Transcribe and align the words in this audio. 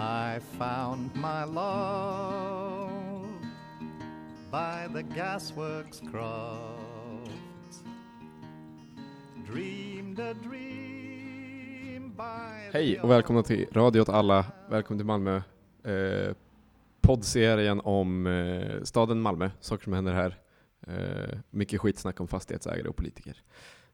I 0.00 0.40
found 0.58 1.14
my 1.14 1.44
love 1.44 3.20
by 4.50 4.88
the 4.94 5.02
gasworks 5.02 6.00
croft. 6.10 7.84
Dreamed 9.46 10.18
a 10.18 10.34
dream 10.34 12.14
by 12.16 12.70
Hej 12.72 13.00
och 13.00 13.10
välkomna 13.10 13.42
till 13.42 13.66
Radio 13.72 14.00
åt 14.00 14.08
alla. 14.08 14.44
Välkommen 14.70 14.98
till 14.98 15.06
Malmö. 15.06 15.36
Eh, 15.84 16.34
poddserien 17.00 17.80
om 17.80 18.26
eh, 18.26 18.82
staden 18.82 19.20
Malmö, 19.20 19.50
saker 19.60 19.84
som 19.84 19.92
händer 19.92 20.12
här. 20.12 20.38
Eh, 20.86 21.38
mycket 21.50 21.80
skitsnack 21.80 22.20
om 22.20 22.28
fastighetsägare 22.28 22.88
och 22.88 22.96
politiker. 22.96 23.42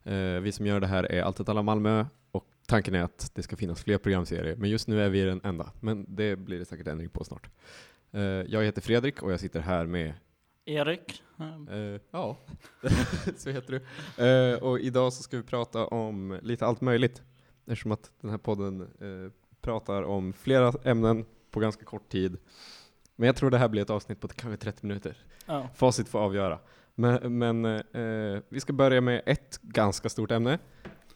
Eh, 0.05 0.41
vi 0.41 0.53
som 0.53 0.67
gör 0.67 0.81
det 0.81 0.87
här 0.87 1.13
är 1.13 1.23
Allt 1.23 1.41
åt 1.41 1.49
alla 1.49 1.63
Malmö 1.63 2.05
och 2.31 2.47
tanken 2.67 2.95
är 2.95 3.03
att 3.03 3.31
det 3.35 3.43
ska 3.43 3.57
finnas 3.57 3.83
fler 3.83 3.99
programserier. 3.99 4.57
Men 4.57 4.71
just 4.71 4.89
nu 4.89 5.03
är 5.03 5.09
vi 5.09 5.23
den 5.23 5.41
enda. 5.45 5.73
Men 5.81 6.07
det 6.09 6.37
blir 6.37 6.59
det 6.59 6.65
säkert 6.65 6.87
ändring 6.87 7.09
på 7.09 7.25
snart. 7.25 7.51
Eh, 8.13 8.21
jag 8.23 8.65
heter 8.65 8.83
Fredrik 8.83 9.23
och 9.23 9.33
jag 9.33 9.41
sitter 9.41 9.61
här 9.61 9.87
med 9.87 10.15
Erik, 10.65 11.23
Eh, 11.71 12.01
ja, 12.11 12.39
så 13.37 13.51
heter 13.51 13.73
du. 14.17 14.25
Eh, 14.25 14.59
och 14.63 14.81
idag 14.81 15.13
så 15.13 15.23
ska 15.23 15.37
vi 15.37 15.43
prata 15.43 15.87
om 15.87 16.39
lite 16.43 16.67
allt 16.67 16.81
möjligt. 16.81 17.23
Eftersom 17.67 17.93
att 17.93 18.11
den 18.21 18.31
här 18.31 18.39
podden 18.39 18.89
pratar 19.61 20.03
om 20.03 20.33
flera 20.33 20.73
ämnen 20.85 21.25
på 21.51 21.61
ganska 21.61 21.85
kort 21.85 22.09
tid. 22.09 22.37
Men 23.17 23.27
jag 23.27 23.37
tror 23.37 23.51
det 23.51 23.59
här 23.59 23.69
blir 23.69 23.83
ett 23.83 23.91
avsnitt 23.91 24.21
på 24.21 24.29
kanske 24.29 24.57
30 24.57 24.87
minuter. 24.87 25.17
ja. 25.47 25.69
Facit 25.75 26.09
får 26.09 26.19
avgöra. 26.19 26.59
Men, 26.95 27.39
men 27.39 27.83
vi 28.49 28.61
ska 28.61 28.73
börja 28.73 29.01
med 29.01 29.23
ett 29.27 29.59
ganska 29.63 30.09
stort 30.09 30.31
ämne. 30.31 30.59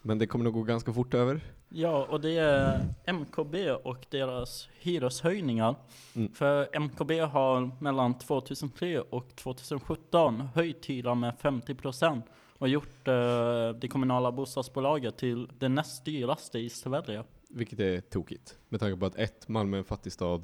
Men 0.01 0.17
det 0.17 0.27
kommer 0.27 0.45
nog 0.45 0.53
gå 0.53 0.63
ganska 0.63 0.93
fort 0.93 1.13
över. 1.13 1.41
ja, 1.69 2.05
och 2.09 2.21
det 2.21 2.37
är 2.37 2.85
MKB 3.05 3.71
och 3.71 4.05
deras 4.09 4.69
hyreshöjningar. 4.79 5.75
Mm. 6.15 6.33
För 6.33 6.79
MKB 6.79 7.19
har 7.19 7.71
mellan 7.79 8.17
2003 8.19 9.01
och 9.01 9.35
2017 9.35 10.41
höjt 10.55 10.85
hyran 10.85 11.19
med 11.19 11.33
50% 11.41 12.21
och 12.57 12.69
gjort 12.69 13.07
eh, 13.07 13.69
det 13.69 13.87
kommunala 13.89 14.31
bostadsbolaget 14.31 15.17
till 15.17 15.49
det 15.59 15.69
näst 15.69 16.05
dyraste 16.05 16.59
i 16.59 16.69
Sverige. 16.69 17.23
Vilket 17.49 17.79
är 17.79 18.01
tokigt. 18.01 18.57
Med 18.69 18.79
tanke 18.79 18.99
på 18.99 19.05
att 19.05 19.15
ett, 19.15 19.47
Malmö 19.47 19.77
är 19.77 19.79
en 19.79 19.85
fattig 19.85 20.11
stad. 20.11 20.43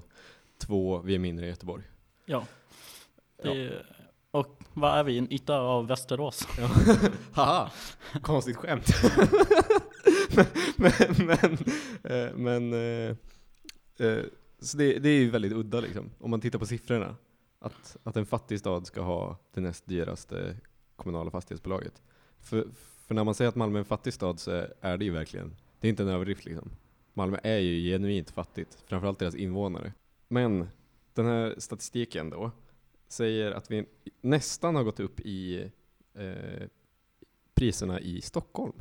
Två, 0.58 0.98
vi 0.98 1.16
är 1.16 1.20
mindre 1.20 1.46
än 1.46 1.50
Göteborg. 1.50 1.84
Ja. 2.26 2.46
Det, 3.44 3.86
Och 4.32 4.64
vad 4.74 5.00
är 5.00 5.04
vi? 5.04 5.18
En 5.18 5.34
yta 5.34 5.60
av 5.60 5.88
Västerås? 5.88 6.48
Ja. 6.58 6.70
Haha, 7.34 7.72
konstigt 8.22 8.58
skämt. 8.58 8.88
men, 10.78 10.94
men, 11.18 11.58
eh, 12.04 12.36
men 12.36 12.74
eh, 12.74 13.16
eh, 14.08 14.24
så 14.60 14.78
det, 14.78 15.00
det 15.00 15.10
är 15.10 15.20
ju 15.20 15.30
väldigt 15.30 15.54
udda 15.54 15.80
liksom, 15.80 16.10
om 16.20 16.32
man 16.32 16.42
tittar 16.42 16.60
på 16.60 16.66
siffrorna. 16.66 17.16
Att, 17.60 17.98
att 18.04 18.18
en 18.18 18.26
fattig 18.26 18.60
stad 18.60 18.88
ska 18.88 19.02
ha 19.02 19.38
det 19.54 19.62
näst 19.62 19.88
dyraste 19.88 20.56
kommunala 20.96 21.32
fastighetsbolaget. 21.32 22.02
För, 22.40 22.68
för 23.08 23.16
när 23.16 23.24
man 23.24 23.36
säger 23.36 23.50
att 23.50 23.56
Malmö 23.56 23.78
är 23.78 23.80
en 23.80 23.86
fattig 23.86 24.14
stad 24.14 24.40
så 24.40 24.66
är 24.82 24.98
det 24.98 25.06
ju 25.06 25.12
verkligen, 25.12 25.56
det 25.80 25.88
är 25.88 25.90
inte 25.90 26.04
en 26.04 26.10
överdrift 26.10 26.46
liksom. 26.46 26.70
Malmö 27.14 27.38
är 27.44 27.58
ju 27.58 27.92
genuint 27.92 28.30
fattigt, 28.30 28.84
framförallt 28.86 29.20
deras 29.20 29.36
invånare. 29.36 29.94
Men 30.28 30.68
den 31.14 31.26
här 31.26 31.56
statistiken 31.58 32.30
då, 32.30 32.52
säger 33.08 33.52
att 33.52 33.72
vi 33.72 33.86
nästan 34.22 34.76
har 34.76 34.84
gått 34.84 35.00
upp 35.00 35.20
i 35.20 35.72
eh, 36.14 36.68
priserna 37.54 38.00
i 38.00 38.22
Stockholm. 38.22 38.74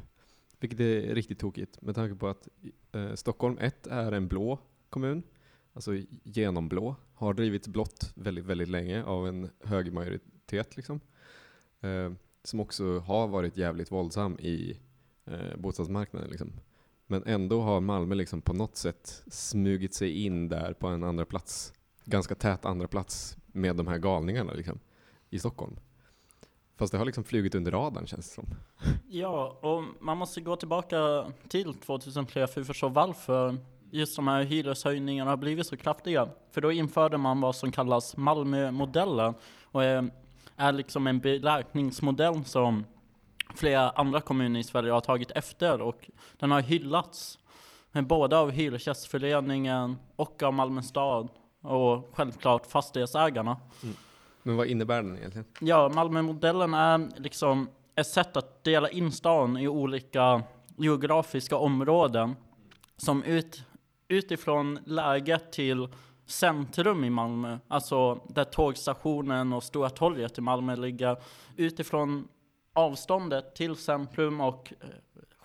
Vilket 0.61 0.81
är 0.81 1.15
riktigt 1.15 1.39
tokigt 1.39 1.83
med 1.83 1.95
tanke 1.95 2.15
på 2.15 2.29
att 2.29 2.49
eh, 2.93 3.15
Stockholm 3.15 3.59
1 3.59 3.87
är 3.87 4.13
en 4.13 4.29
blå 4.29 4.59
kommun, 4.91 5.23
alltså 5.73 5.91
genomblå, 6.23 6.97
har 7.15 7.35
drivits 7.35 7.69
blått 7.69 8.13
väldigt, 8.15 8.45
väldigt 8.45 8.69
länge 8.69 9.05
av 9.05 9.29
en 9.29 9.51
hög 9.61 9.93
majoritet 9.93 10.77
liksom. 10.77 11.01
Eh, 11.81 12.13
som 12.45 12.61
också 12.61 12.99
har 12.99 13.29
varit 13.29 13.57
jävligt 13.57 13.93
våldsam 13.93 14.39
i 14.39 14.81
eh, 15.25 15.57
bostadsmarknaden 15.57 16.31
liksom. 16.31 16.53
Men 17.07 17.23
ändå 17.27 17.61
har 17.61 17.81
Malmö 17.81 18.15
liksom 18.15 18.43
på 18.43 18.53
något 18.53 18.77
sätt 18.77 19.23
smugit 19.27 19.95
sig 19.95 20.25
in 20.25 20.49
där 20.49 20.73
på 20.73 20.87
en 20.87 21.05
andra 21.05 21.25
plats, 21.25 21.73
ganska 22.05 22.35
tät 22.35 22.65
andra 22.65 22.89
plats 22.89 23.37
med 23.57 23.77
de 23.77 23.87
här 23.87 23.99
galningarna 23.99 24.53
liksom, 24.53 24.79
i 25.31 25.39
Stockholm. 25.39 25.77
Fast 26.77 26.93
det 26.93 26.99
har 26.99 27.05
liksom 27.05 27.25
flugit 27.25 27.55
under 27.55 27.73
radarn 27.73 28.07
känns 28.07 28.29
det 28.29 28.35
som. 28.35 28.45
Ja, 29.09 29.59
och 29.63 29.85
man 30.01 30.19
måste 30.19 30.41
gå 30.41 30.57
tillbaka 30.57 31.27
till 31.49 31.75
2003 31.75 32.47
för 32.47 32.61
att 32.61 32.67
förstå 32.67 32.89
varför 32.89 33.57
just 33.91 34.17
de 34.17 34.29
här 34.29 34.43
hyreshöjningarna 34.43 35.31
har 35.31 35.37
blivit 35.37 35.67
så 35.67 35.77
kraftiga. 35.77 36.29
För 36.51 36.61
då 36.61 36.73
införde 36.73 37.19
man 37.19 37.41
vad 37.41 37.57
som 37.57 37.73
kallas 37.73 38.17
Malmömodellen 38.17 39.35
och 39.63 39.85
är, 39.85 40.11
är 40.57 40.73
liksom 40.73 41.07
en 41.07 41.19
beräkningsmodell 41.19 42.45
som 42.45 42.85
flera 43.55 43.91
andra 43.91 44.21
kommuner 44.21 44.61
i 44.61 44.65
Sverige 44.65 44.93
har 44.93 45.01
tagit 45.01 45.31
efter 45.31 45.81
och 45.81 46.11
den 46.39 46.51
har 46.51 46.61
hyllats 46.61 47.39
eh, 47.93 48.03
både 48.03 48.39
av 48.39 48.51
Hyresgästföreningen 48.51 49.97
och 50.17 50.43
av 50.43 50.55
Malmö 50.55 50.83
stad 50.83 51.29
och 51.67 52.11
självklart 52.13 52.67
fastighetsägarna. 52.67 53.57
Men 54.43 54.57
vad 54.57 54.67
innebär 54.67 55.03
den 55.03 55.19
egentligen? 55.19 55.47
Ja, 55.61 55.89
Malmömodellen 55.89 56.75
är 56.75 57.09
liksom 57.17 57.69
ett 57.95 58.07
sätt 58.07 58.37
att 58.37 58.65
dela 58.65 58.89
in 58.89 59.13
stan 59.13 59.57
i 59.57 59.69
olika 59.69 60.43
geografiska 60.77 61.57
områden 61.57 62.35
som 62.97 63.23
ut, 63.23 63.63
utifrån 64.09 64.79
läget 64.85 65.53
till 65.53 65.89
centrum 66.27 67.05
i 67.05 67.11
Malmö, 67.11 67.59
alltså 67.69 68.21
där 68.29 68.45
tågstationen 68.45 69.53
och 69.53 69.63
Stora 69.63 69.91
torget 69.91 70.39
i 70.39 70.41
Malmö 70.41 70.77
ligger, 70.77 71.17
utifrån 71.57 72.29
avståndet 72.73 73.55
till 73.55 73.77
centrum 73.77 74.41
och 74.41 74.73
eh, 74.81 74.89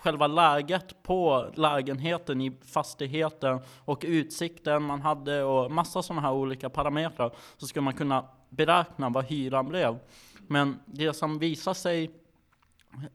själva 0.02 0.26
läget 0.26 1.02
på 1.02 1.46
lägenheten 1.54 2.40
i 2.40 2.52
fastigheten 2.64 3.60
och 3.84 4.04
utsikten 4.06 4.82
man 4.82 5.00
hade 5.00 5.42
och 5.42 5.70
massa 5.70 6.02
sådana 6.02 6.22
här 6.22 6.32
olika 6.32 6.70
parametrar 6.70 7.32
så 7.56 7.66
ska 7.66 7.80
man 7.80 7.94
kunna 7.94 8.24
beräkna 8.48 9.08
vad 9.08 9.24
hyran 9.24 9.68
blev. 9.68 9.98
Men 10.46 10.78
det 10.86 11.12
som 11.12 11.38
visar 11.38 11.74
sig 11.74 12.10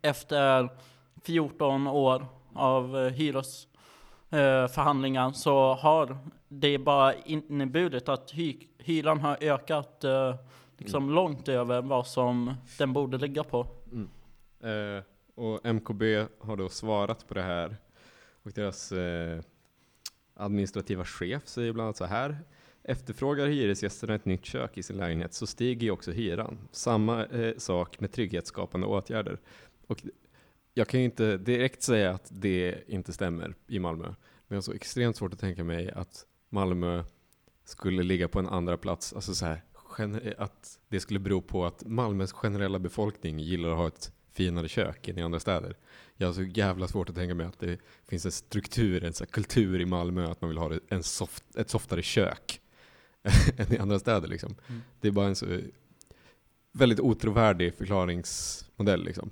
efter 0.02 0.70
14 1.24 1.88
år 1.88 2.26
av 2.54 2.98
eh, 2.98 3.12
hyresförhandlingar 3.12 5.32
så 5.32 5.74
har 5.74 6.18
det 6.48 6.78
bara 6.78 7.14
inneburit 7.14 8.10
att 8.10 8.32
hy 8.32 8.58
hyran 8.78 9.20
har 9.20 9.38
ökat 9.42 10.04
eh, 10.04 10.36
liksom 10.78 11.10
långt 11.10 11.50
över 11.50 11.82
vad 11.82 12.08
som 12.08 12.54
den 12.78 12.94
borde 12.94 13.18
ligga 13.18 13.44
på. 13.44 13.68
Eh, 14.64 15.04
och 15.38 15.66
MKB 15.66 16.04
har 16.40 16.58
då 16.58 16.70
svarat 16.70 17.28
på 17.28 17.34
det 17.34 17.42
här 17.42 17.78
och 18.44 18.52
deras 18.52 18.92
eh, 18.92 19.42
administrativa 20.34 21.06
chef 21.06 21.48
säger 21.48 21.74
bland 21.74 21.86
annat 21.86 21.98
så 21.98 22.06
här. 22.06 22.38
Efterfrågar 22.84 23.48
hyresgästerna 23.48 24.16
ett 24.16 24.26
nytt 24.26 24.46
kök 24.46 24.78
i 24.78 24.84
sin 24.84 24.98
lägenhet 24.98 25.34
så 25.34 25.48
stiger 25.48 25.82
ju 25.82 25.92
också 25.92 26.12
hyran. 26.12 26.58
Samma 26.72 27.26
eh, 27.26 27.58
sak 27.58 28.00
med 28.00 28.12
trygghetsskapande 28.12 28.88
åtgärder. 28.88 29.40
Och 29.88 30.04
jag 30.74 30.88
kan 30.88 31.00
ju 31.00 31.06
inte 31.06 31.38
direkt 31.38 31.82
säga 31.82 32.12
att 32.12 32.30
det 32.32 32.84
inte 32.88 33.14
stämmer 33.14 33.56
i 33.68 33.80
Malmö. 33.80 34.06
Men 34.06 34.16
jag 34.48 34.56
har 34.56 34.62
så 34.62 34.74
extremt 34.74 35.16
svårt 35.16 35.34
att 35.34 35.40
tänka 35.40 35.64
mig 35.64 35.92
att 35.92 36.26
Malmö 36.50 37.04
skulle 37.66 38.04
ligga 38.04 38.28
på 38.28 38.40
en 38.40 38.48
andra 38.48 38.78
plats. 38.78 39.14
Alltså 39.14 39.36
så 39.36 39.46
här, 39.46 39.64
att 40.38 40.80
det 40.88 41.00
skulle 41.00 41.20
bero 41.20 41.42
på 41.42 41.66
att 41.66 41.86
Malmös 41.86 42.32
generella 42.32 42.80
befolkning 42.80 43.40
gillar 43.40 43.70
att 43.70 43.78
ha 43.78 43.88
ett 43.88 44.12
finare 44.38 44.68
kök 44.68 45.08
än 45.08 45.18
i 45.18 45.22
andra 45.22 45.40
städer. 45.40 45.76
Jag 46.16 46.28
har 46.28 46.34
så 46.34 46.44
jävla 46.44 46.88
svårt 46.88 47.10
att 47.10 47.16
tänka 47.16 47.36
mig 47.36 47.46
att 47.46 47.60
det 47.60 47.80
finns 48.08 48.26
en 48.26 48.32
struktur, 48.32 49.04
en 49.04 49.14
så 49.14 49.26
kultur 49.26 49.82
i 49.82 49.86
Malmö 49.86 50.32
att 50.32 50.42
man 50.42 50.50
vill 50.50 50.58
ha 50.58 50.72
en 50.90 51.04
soft, 51.04 51.44
ett 51.56 51.70
softare 51.70 52.02
kök 52.02 52.62
än 53.58 53.74
i 53.74 53.78
andra 53.78 54.00
städer. 54.00 54.28
Liksom. 54.28 54.56
Mm. 54.68 54.82
Det 55.02 55.08
är 55.08 55.12
bara 55.12 55.28
en 55.28 55.36
så 55.36 55.60
väldigt 56.72 57.00
otrovärdig 57.00 57.74
förklaringsmodell. 57.74 59.04
Liksom. 59.04 59.30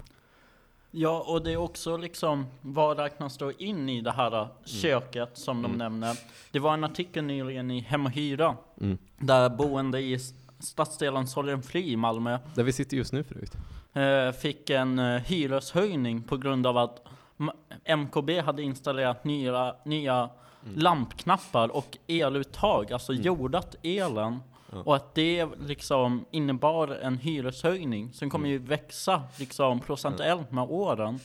Ja, 0.92 1.26
och 1.28 1.44
det 1.44 1.52
är 1.52 1.58
också 1.58 1.98
liksom, 1.98 2.46
vad 2.62 3.00
räknas 3.00 3.38
då 3.38 3.52
in 3.52 3.90
i 3.90 4.02
det 4.02 4.12
här 4.12 4.48
köket 4.66 5.38
som 5.38 5.62
de 5.62 5.66
Mm. 5.66 5.78
nämner? 5.78 6.20
Det 6.52 6.60
var 6.60 6.74
en 6.74 6.84
artikel 6.84 7.24
nyligen 7.24 7.72
i 7.72 7.80
Hem 7.80 8.06
och 8.06 8.12
Hyra, 8.12 8.58
Mm. 8.82 8.98
där 9.18 9.50
boende 9.50 10.00
i 10.00 10.20
stadsdelen 10.60 11.28
Sorgenfri 11.28 11.92
i 11.92 11.96
Malmö 11.98 12.40
Där 12.56 12.64
vi 12.64 12.72
sitter 12.72 12.98
just 12.98 13.14
nu 13.14 13.24
förut. 13.24 13.52
Eh, 13.96 14.32
fick 14.32 14.70
en 14.70 15.00
eh, 15.00 15.22
hyreshöjning 15.22 16.24
på 16.24 16.38
grund 16.38 16.68
av 16.68 16.78
att 16.78 17.08
MKB 17.98 18.40
hade 18.40 18.64
installerat 18.64 19.24
nya, 19.24 19.76
nya 19.86 20.30
lampknappar 20.76 21.76
och 21.76 21.98
eluttag, 22.08 22.94
alltså 22.94 23.12
Mm. 23.12 23.24
jordat 23.26 23.76
elen. 23.84 24.40
Ja. 24.72 24.78
Och 24.86 24.96
att 24.96 25.16
det 25.16 25.46
liksom 25.68 26.26
innebar 26.32 26.88
en 26.88 27.18
hyreshöjning 27.18 28.14
som 28.14 28.30
kommer 28.30 28.48
Mm. 28.50 28.62
ju 28.62 28.68
växa 28.68 29.24
liksom 29.40 29.80
procentuellt 29.80 30.52
med 30.52 30.64
åren. 30.70 31.20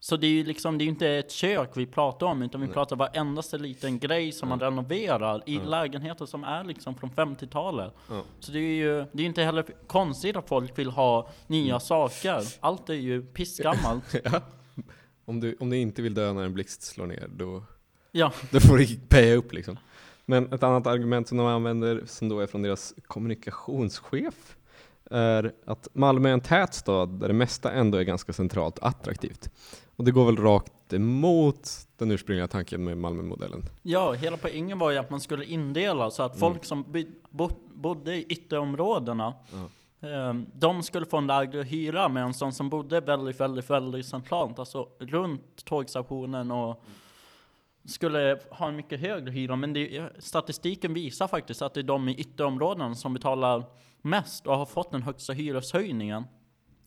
Så 0.00 0.16
det 0.16 0.26
är 0.26 0.30
ju 0.30 0.44
liksom, 0.44 0.78
det 0.78 0.84
är 0.84 0.86
inte 0.86 1.08
ett 1.08 1.30
kök 1.30 1.70
vi 1.74 1.86
pratar 1.86 2.26
om, 2.26 2.42
utan 2.42 2.60
vi 2.60 2.66
Nej. 2.66 2.74
pratar 2.74 2.96
varendaste 2.96 3.58
liten 3.58 3.98
grej 3.98 4.32
som 4.32 4.48
man 4.48 4.60
renoverar 4.60 5.42
i 5.46 5.54
Ja. 5.54 5.62
lägenheter 5.64 6.26
som 6.26 6.44
är 6.44 6.64
liksom 6.64 6.94
från 6.94 7.10
50-talet. 7.10 7.92
Ja. 8.10 8.22
Så 8.40 8.52
det 8.52 8.58
är 8.58 8.74
ju 8.74 9.04
det 9.12 9.22
är 9.22 9.26
inte 9.26 9.42
heller 9.42 9.64
konstigt 9.86 10.36
att 10.36 10.48
folk 10.48 10.78
vill 10.78 10.90
ha 10.90 11.28
nya 11.46 11.68
Mm. 11.74 11.80
saker. 11.80 12.42
Allt 12.60 12.88
är 12.90 12.94
ju 12.94 13.22
pissgammalt. 13.22 14.04
ja. 14.24 14.40
Om, 15.24 15.40
du, 15.40 15.56
om 15.60 15.70
du 15.70 15.76
inte 15.76 16.02
vill 16.02 16.14
dö 16.14 16.32
när 16.32 16.42
en 16.42 16.54
blixt 16.54 16.82
slår 16.82 17.06
ner, 17.06 17.28
då, 17.36 17.62
ja, 18.12 18.32
då 18.50 18.60
får 18.60 18.78
du 18.78 18.86
paya 19.08 19.34
upp 19.34 19.52
liksom. 19.52 19.76
Men 20.24 20.52
ett 20.52 20.62
annat 20.62 20.86
argument 20.86 21.28
som 21.28 21.38
de 21.38 21.46
använder, 21.46 22.02
som 22.06 22.28
då 22.28 22.40
är 22.40 22.46
från 22.46 22.62
deras 22.62 22.94
kommunikationschef, 23.06 24.56
är 25.10 25.52
att 25.64 25.88
Malmö 25.92 26.28
är 26.28 26.32
en 26.32 26.40
tät 26.40 26.74
stad 26.74 27.20
där 27.20 27.28
det 27.28 27.34
mesta 27.34 27.72
ändå 27.72 27.98
är 27.98 28.02
ganska 28.02 28.32
centralt 28.32 28.78
attraktivt. 28.78 29.50
Och 29.98 30.04
det 30.04 30.10
går 30.10 30.26
väl 30.26 30.36
rakt 30.36 30.92
emot 30.92 31.70
den 31.96 32.10
ursprungliga 32.10 32.48
tanken 32.48 32.84
med 32.84 32.98
Malmömodellen. 32.98 33.62
ja, 33.82 34.12
hela 34.12 34.36
poängen 34.36 34.78
var 34.78 34.90
ju 34.90 34.98
att 34.98 35.10
man 35.10 35.20
skulle 35.20 35.44
indela 35.44 36.10
så 36.10 36.22
att 36.22 36.32
Mm. 36.36 36.40
folk 36.40 36.64
som 36.64 36.84
bo, 37.30 37.50
bodde 37.74 38.14
i 38.16 38.22
ytterområdena 38.24 39.34
eh, 40.00 40.34
de 40.54 40.82
skulle 40.82 41.06
få 41.06 41.16
en 41.16 41.26
lägre 41.26 41.62
hyra 41.62 42.08
medan 42.08 42.32
de 42.40 42.52
som 42.52 42.68
bodde 42.68 43.00
väldigt, 43.00 43.40
väldigt, 43.40 43.70
väldigt 43.70 44.06
centralt, 44.06 44.58
alltså 44.58 44.88
runt 44.98 45.64
tågstationen 45.64 46.50
och 46.50 46.82
skulle 47.84 48.38
ha 48.50 48.68
en 48.68 48.76
mycket 48.76 49.00
högre 49.00 49.30
hyra. 49.30 49.56
Men 49.56 49.72
det, 49.72 50.10
statistiken 50.18 50.94
visar 50.94 51.26
faktiskt 51.28 51.62
att 51.62 51.74
det 51.74 51.80
är 51.80 51.84
de 51.84 52.08
i 52.08 52.14
ytterområdena 52.14 52.94
som 52.94 53.14
betalar 53.14 53.64
mest 54.02 54.46
och 54.46 54.56
har 54.58 54.66
fått 54.66 54.90
den 54.90 55.02
högsta 55.02 55.32
hyreshöjningen. 55.32 56.24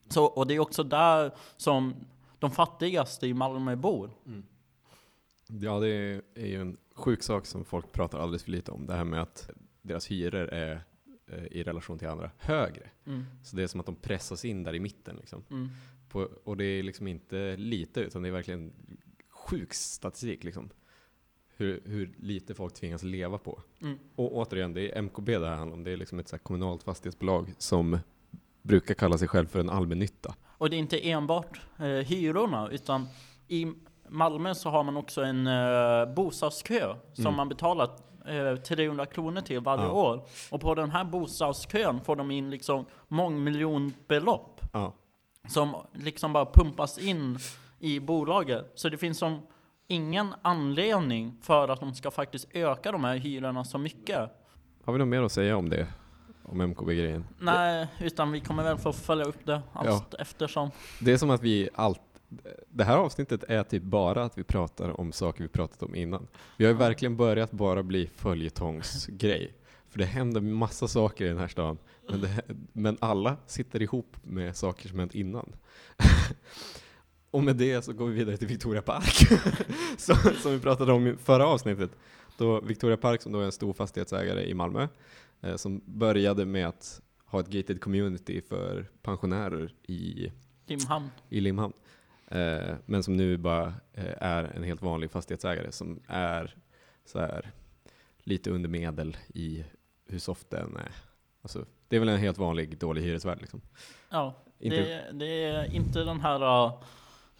Så, 0.10 0.25
och 0.25 0.48
det 0.48 0.56
är 0.56 0.60
också 0.60 0.84
där 0.84 1.31
som 1.58 1.96
de 2.41 2.51
fattigaste 2.51 3.27
i 3.27 3.33
Malmö 3.33 3.75
bor. 3.75 4.11
Ja, 5.47 5.79
det 5.79 5.88
är 6.35 6.45
ju 6.45 6.61
en 6.61 6.77
sjuk 6.93 7.23
sak 7.23 7.45
som 7.45 7.65
folk 7.65 7.91
pratar 7.91 8.19
alldeles 8.19 8.43
för 8.43 8.51
lite 8.51 8.71
om. 8.71 8.85
Det 8.85 8.93
här 8.93 9.03
med 9.03 9.21
att 9.21 9.49
deras 9.81 10.11
hyror 10.11 10.47
är 10.49 10.83
eh, 11.27 11.45
i 11.45 11.63
relation 11.63 11.99
till 11.99 12.07
andra 12.07 12.31
högre. 12.38 12.89
Mm. 13.05 13.25
Så 13.43 13.55
det 13.55 13.63
är 13.63 13.67
som 13.67 13.79
att 13.79 13.85
de 13.85 13.95
pressas 13.95 14.45
in 14.45 14.63
där 14.63 14.75
i 14.75 14.79
mitten. 14.79 15.15
Liksom. 15.15 15.43
Mm. 15.49 15.69
På, 16.09 16.29
och 16.43 16.57
det 16.57 16.63
är 16.63 16.83
liksom 16.83 17.07
inte 17.07 17.57
lite, 17.57 17.99
utan 17.99 18.21
det 18.21 18.29
är 18.29 18.33
verkligen 18.33 18.73
sjuk 19.29 19.73
statistik. 19.73 20.43
Liksom. 20.43 20.69
Hur, 21.55 21.81
hur 21.85 22.13
lite 22.17 22.53
folk 22.53 22.73
tvingas 22.73 23.03
leva 23.03 23.38
på. 23.38 23.61
Mm. 23.81 23.97
Och 24.15 24.38
återigen, 24.38 24.73
det 24.73 24.91
är 24.91 25.01
MKB 25.01 25.38
det 25.38 25.47
här 25.47 25.55
handlar 25.55 25.77
om. 25.77 25.83
Det 25.83 25.91
är 25.91 25.97
liksom 25.97 26.19
ett 26.19 26.27
så 26.27 26.38
kommunalt 26.38 26.83
fastighetsbolag 26.83 27.53
som 27.57 27.99
brukar 28.61 28.93
kalla 28.93 29.17
sig 29.17 29.27
själv 29.27 29.47
för 29.47 29.59
en 29.59 29.69
allmännytta. 29.69 30.35
Och 30.62 30.69
det 30.69 30.75
är 30.75 30.80
inte 30.80 31.10
enbart 31.10 31.62
eh, 31.80 31.86
hyrorna, 31.86 32.69
utan 32.72 33.08
i 33.48 33.68
Malmö 34.10 34.56
så 34.56 34.69
har 34.69 34.84
man 34.84 34.98
också 34.98 35.22
en 35.24 35.48
eh, 35.48 36.13
bostadskö 36.16 36.96
som 37.13 37.25
Mm. 37.25 37.36
man 37.38 37.50
betalar 37.50 37.90
eh, 38.28 38.56
300 38.56 39.06
kronor 39.06 39.42
till 39.42 39.60
varje 39.60 39.84
Ja. 39.84 39.92
år. 39.92 40.25
Och 40.52 40.62
på 40.62 40.75
den 40.75 40.90
här 40.92 41.04
bostadskön 41.04 42.02
får 42.02 42.16
de 42.16 42.31
in 42.31 42.50
liksom 42.50 42.86
mångmiljonbelopp 43.08 44.62
Ja. 44.74 44.94
som 45.50 45.75
liksom 45.94 46.34
bara 46.34 46.46
pumpas 46.46 46.98
in 46.98 47.40
i 47.80 48.00
bolaget. 48.00 48.72
Så 48.75 48.90
det 48.90 48.98
finns 48.98 49.18
som 49.18 49.40
ingen 49.88 50.34
anledning 50.42 51.38
för 51.42 51.68
att 51.68 51.80
de 51.80 51.94
ska 51.96 52.12
faktiskt 52.12 52.48
öka 52.56 52.92
de 52.92 53.04
här 53.04 53.16
hyrorna 53.16 53.63
så 53.63 53.78
mycket. 53.78 54.19
Har 54.86 54.94
vi 54.94 55.00
något 55.00 55.08
mer 55.08 55.22
att 55.22 55.31
säga 55.31 55.58
om 55.58 55.69
det? 55.69 55.88
Om 56.51 56.62
MKB-grejen? 56.62 57.25
Nej, 57.39 57.88
utan 58.00 58.31
vi 58.31 58.39
kommer 58.39 58.63
väl 58.63 58.77
få 58.77 58.94
följa 58.94 59.25
upp 59.25 59.45
det 59.45 59.62
allt 59.74 60.13
eftersom. 60.13 60.71
Det 61.00 61.12
är 61.12 61.18
som 61.18 61.30
att 61.30 61.44
vi 61.44 61.69
allt 61.74 62.01
det 62.69 62.83
här 62.83 62.98
avsnittet 62.98 63.44
är 63.48 63.63
typ 63.63 63.83
bara 63.83 64.24
att 64.24 64.38
vi 64.38 64.44
pratar 64.44 65.00
om 65.00 65.12
saker 65.12 65.44
vi 65.44 65.48
pratat 65.48 65.83
om 65.83 65.95
innan. 65.95 66.27
Vi 66.57 66.65
har 66.65 66.71
ju 66.71 66.77
verkligen 66.77 67.18
börjat 67.18 67.51
bara 67.51 67.83
bli 67.83 68.07
följetongsgrej. 68.15 69.53
För 69.89 70.00
det 70.00 70.06
händer 70.06 70.42
massa 70.42 70.88
saker 70.88 71.25
i 71.25 71.27
den 71.27 71.38
här 71.38 71.48
stan. 71.48 71.77
Men, 72.09 72.21
det, 72.21 72.44
men 72.74 72.98
alla 73.01 73.38
sitter 73.45 73.81
ihop 73.81 74.18
med 74.24 74.56
saker 74.56 74.89
som 74.89 75.00
hänt 75.00 75.15
innan. 75.15 75.53
Och 77.31 77.44
med 77.44 77.56
det 77.56 77.81
så 77.81 77.94
går 77.94 78.07
vi 78.07 78.13
vidare 78.13 78.38
till 78.38 78.48
Victoria 78.48 78.81
Park. 78.81 79.15
som, 79.98 80.15
som 80.15 80.51
vi 80.51 80.59
pratade 80.59 80.94
om 80.94 81.07
i 81.07 81.15
förra 81.15 81.48
avsnittet. 81.48 81.92
Då 82.38 82.62
Victoria 82.62 82.98
Park 82.98 83.21
som 83.21 83.31
då 83.31 83.39
är 83.39 83.45
en 83.45 83.51
stor 83.51 83.74
fastighetsägare 83.74 84.44
i 84.44 84.53
Malmö. 84.53 84.88
Eh, 85.41 85.55
som 85.55 85.81
började 85.85 86.45
med 86.45 86.67
att 86.67 87.01
ha 87.25 87.39
ett 87.39 87.47
gated 87.47 87.81
community 87.81 88.41
för 88.41 88.89
pensionärer 89.01 89.73
i 89.83 90.31
Limhamn. 90.65 91.09
i 91.29 91.39
Limhamn. 91.39 91.73
Eh, 92.27 92.75
men 92.85 93.03
som 93.03 93.17
nu 93.17 93.38
bara 93.38 93.73
eh, 93.93 94.13
är 94.17 94.43
en 94.43 94.63
helt 94.63 94.81
vanlig 94.81 95.11
fastighetsägare 95.11 95.71
som 95.71 95.99
är 96.07 96.55
så 97.05 97.19
här 97.19 97.51
lite 98.23 98.51
under 98.51 98.69
medel 98.69 99.17
i 99.33 99.63
hur 100.05 100.19
soft 100.19 100.49
den 100.49 100.77
är. 100.77 100.91
Alltså, 101.41 101.65
det 101.88 101.95
är 101.95 101.99
väl 101.99 102.09
en 102.09 102.17
helt 102.17 102.38
vanlig 102.38 102.77
dålig 102.77 103.01
hyresvärd 103.01 103.41
liksom. 103.41 103.61
Ja, 104.09 104.35
Inte, 104.59 104.77
det, 104.77 105.11
det 105.13 105.43
är 105.43 105.75
inte 105.75 106.03
den 106.03 106.19
här 106.19 106.65
uh, 106.65 106.83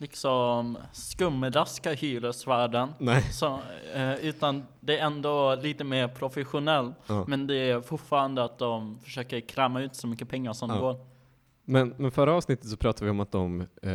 liksom 0.02 0.78
skumraska 0.92 1.94
hyresvärden. 1.94 2.90
Nej. 3.00 3.22
Så, 3.24 3.60
eh, 3.96 4.14
utan 4.14 4.64
det 4.80 4.98
är 5.00 5.06
ändå 5.06 5.56
lite 5.56 5.84
mer 5.84 6.08
professionellt. 6.08 6.96
Ja. 7.08 7.26
Men 7.28 7.48
det 7.48 7.56
är 7.56 7.82
fortfarande 7.82 8.44
att 8.44 8.58
de 8.58 9.00
försöker 9.00 9.40
kräma 9.40 9.82
ut 9.82 9.96
så 9.96 10.08
mycket 10.08 10.30
pengar 10.30 10.54
som 10.54 10.70
Ja. 10.70 10.76
det 10.76 10.82
går. 10.82 11.06
Men, 11.66 11.94
men 11.98 12.12
förra 12.12 12.34
avsnittet 12.34 12.70
så 12.70 12.78
pratade 12.78 13.06
vi 13.06 13.12
om 13.12 13.20
att 13.20 13.32
de 13.32 13.62
eh, 13.62 13.90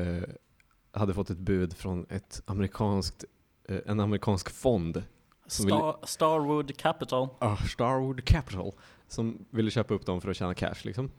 hade 0.92 1.14
fått 1.14 1.30
ett 1.30 1.38
bud 1.38 1.76
från 1.76 2.06
ett 2.10 2.42
amerikanskt, 2.46 3.24
eh, 3.68 3.78
en 3.86 4.00
amerikansk 4.00 4.50
fond, 4.50 5.02
Som 5.46 5.66
vill- 5.66 5.74
Star, 5.74 5.96
Starwood 6.06 6.76
Capital. 6.76 7.28
ah, 7.38 7.56
Starwood 7.56 8.24
Capital, 8.24 8.72
som 9.08 9.46
ville 9.50 9.70
köpa 9.70 9.94
upp 9.94 10.06
dem 10.06 10.20
för 10.20 10.30
att 10.30 10.36
tjäna 10.36 10.54
cash 10.54 10.74
liksom. 10.84 11.10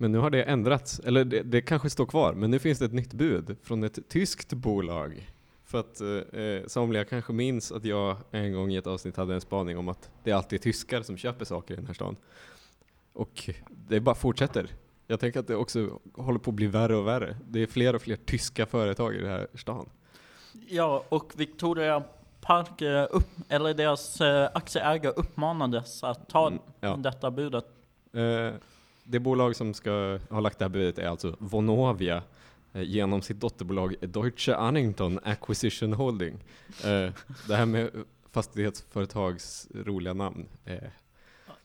Men 0.00 0.12
nu 0.12 0.18
har 0.18 0.30
det 0.30 0.42
ändrats, 0.42 1.00
eller 1.00 1.24
det, 1.24 1.42
det 1.42 1.60
kanske 1.60 1.90
står 1.90 2.06
kvar, 2.06 2.32
men 2.32 2.50
nu 2.50 2.58
finns 2.58 2.78
det 2.78 2.84
ett 2.84 2.92
nytt 2.92 3.12
bud 3.12 3.56
från 3.62 3.84
ett 3.84 4.08
tyskt 4.08 4.52
bolag. 4.52 5.30
För 5.64 5.80
att 5.80 6.00
eh, 6.00 6.40
eh, 6.40 6.66
somliga 6.66 7.04
kanske 7.04 7.32
minns 7.32 7.72
att 7.72 7.84
jag 7.84 8.16
en 8.30 8.52
gång 8.52 8.72
i 8.72 8.76
ett 8.76 8.86
avsnitt 8.86 9.16
hade 9.16 9.34
en 9.34 9.40
spaning 9.40 9.78
om 9.78 9.88
att 9.88 10.10
det 10.24 10.32
alltid 10.32 10.58
är 10.58 10.62
tyskar 10.62 11.02
som 11.02 11.16
köper 11.16 11.44
saker 11.44 11.74
i 11.74 11.76
den 11.76 11.86
här 11.86 11.94
stan. 11.94 12.16
Och 13.12 13.50
det 13.88 14.00
bara 14.00 14.14
fortsätter. 14.14 14.66
Jag 15.06 15.20
tänker 15.20 15.40
att 15.40 15.46
det 15.46 15.56
också 15.56 16.00
håller 16.14 16.38
på 16.38 16.50
att 16.50 16.54
bli 16.54 16.66
värre 16.66 16.96
och 16.96 17.06
värre. 17.06 17.36
Det 17.48 17.62
är 17.62 17.66
fler 17.66 17.94
och 17.94 18.02
fler 18.02 18.16
tyska 18.16 18.66
företag 18.66 19.14
i 19.14 19.18
den 19.18 19.30
här 19.30 19.46
stan. 19.54 19.88
Ja, 20.68 21.04
och 21.08 21.32
Victoria 21.36 22.02
Park, 22.40 22.82
eh, 22.82 23.06
upp, 23.10 23.28
eller 23.48 23.74
deras 23.74 24.20
eh, 24.20 24.50
aktieägare 24.54 25.12
uppmanades 25.16 26.04
att 26.04 26.28
ta 26.28 26.46
Mm, 26.46 26.60
ja. 26.80 26.96
detta 26.96 27.30
budet. 27.30 27.66
Eh, 28.12 28.54
det 29.10 29.20
bolag 29.20 29.56
som 29.56 29.74
ska 29.74 30.18
ha 30.30 30.40
lagt 30.40 30.58
det 30.58 30.64
här 30.64 30.70
budet 30.70 30.98
är 30.98 31.06
alltså 31.06 31.36
Vonovia 31.38 32.22
eh, 32.72 32.82
genom 32.82 33.22
sitt 33.22 33.40
dotterbolag 33.40 33.94
Deutsche 34.00 34.54
Annington 34.56 35.20
Acquisition 35.22 35.92
Holding. 35.92 36.34
Eh, 36.84 37.12
det 37.48 37.56
här 37.56 37.66
med 37.66 37.90
fastighetsföretags 38.32 39.68
roliga 39.74 40.14
namn. 40.14 40.48
Eh, 40.64 40.78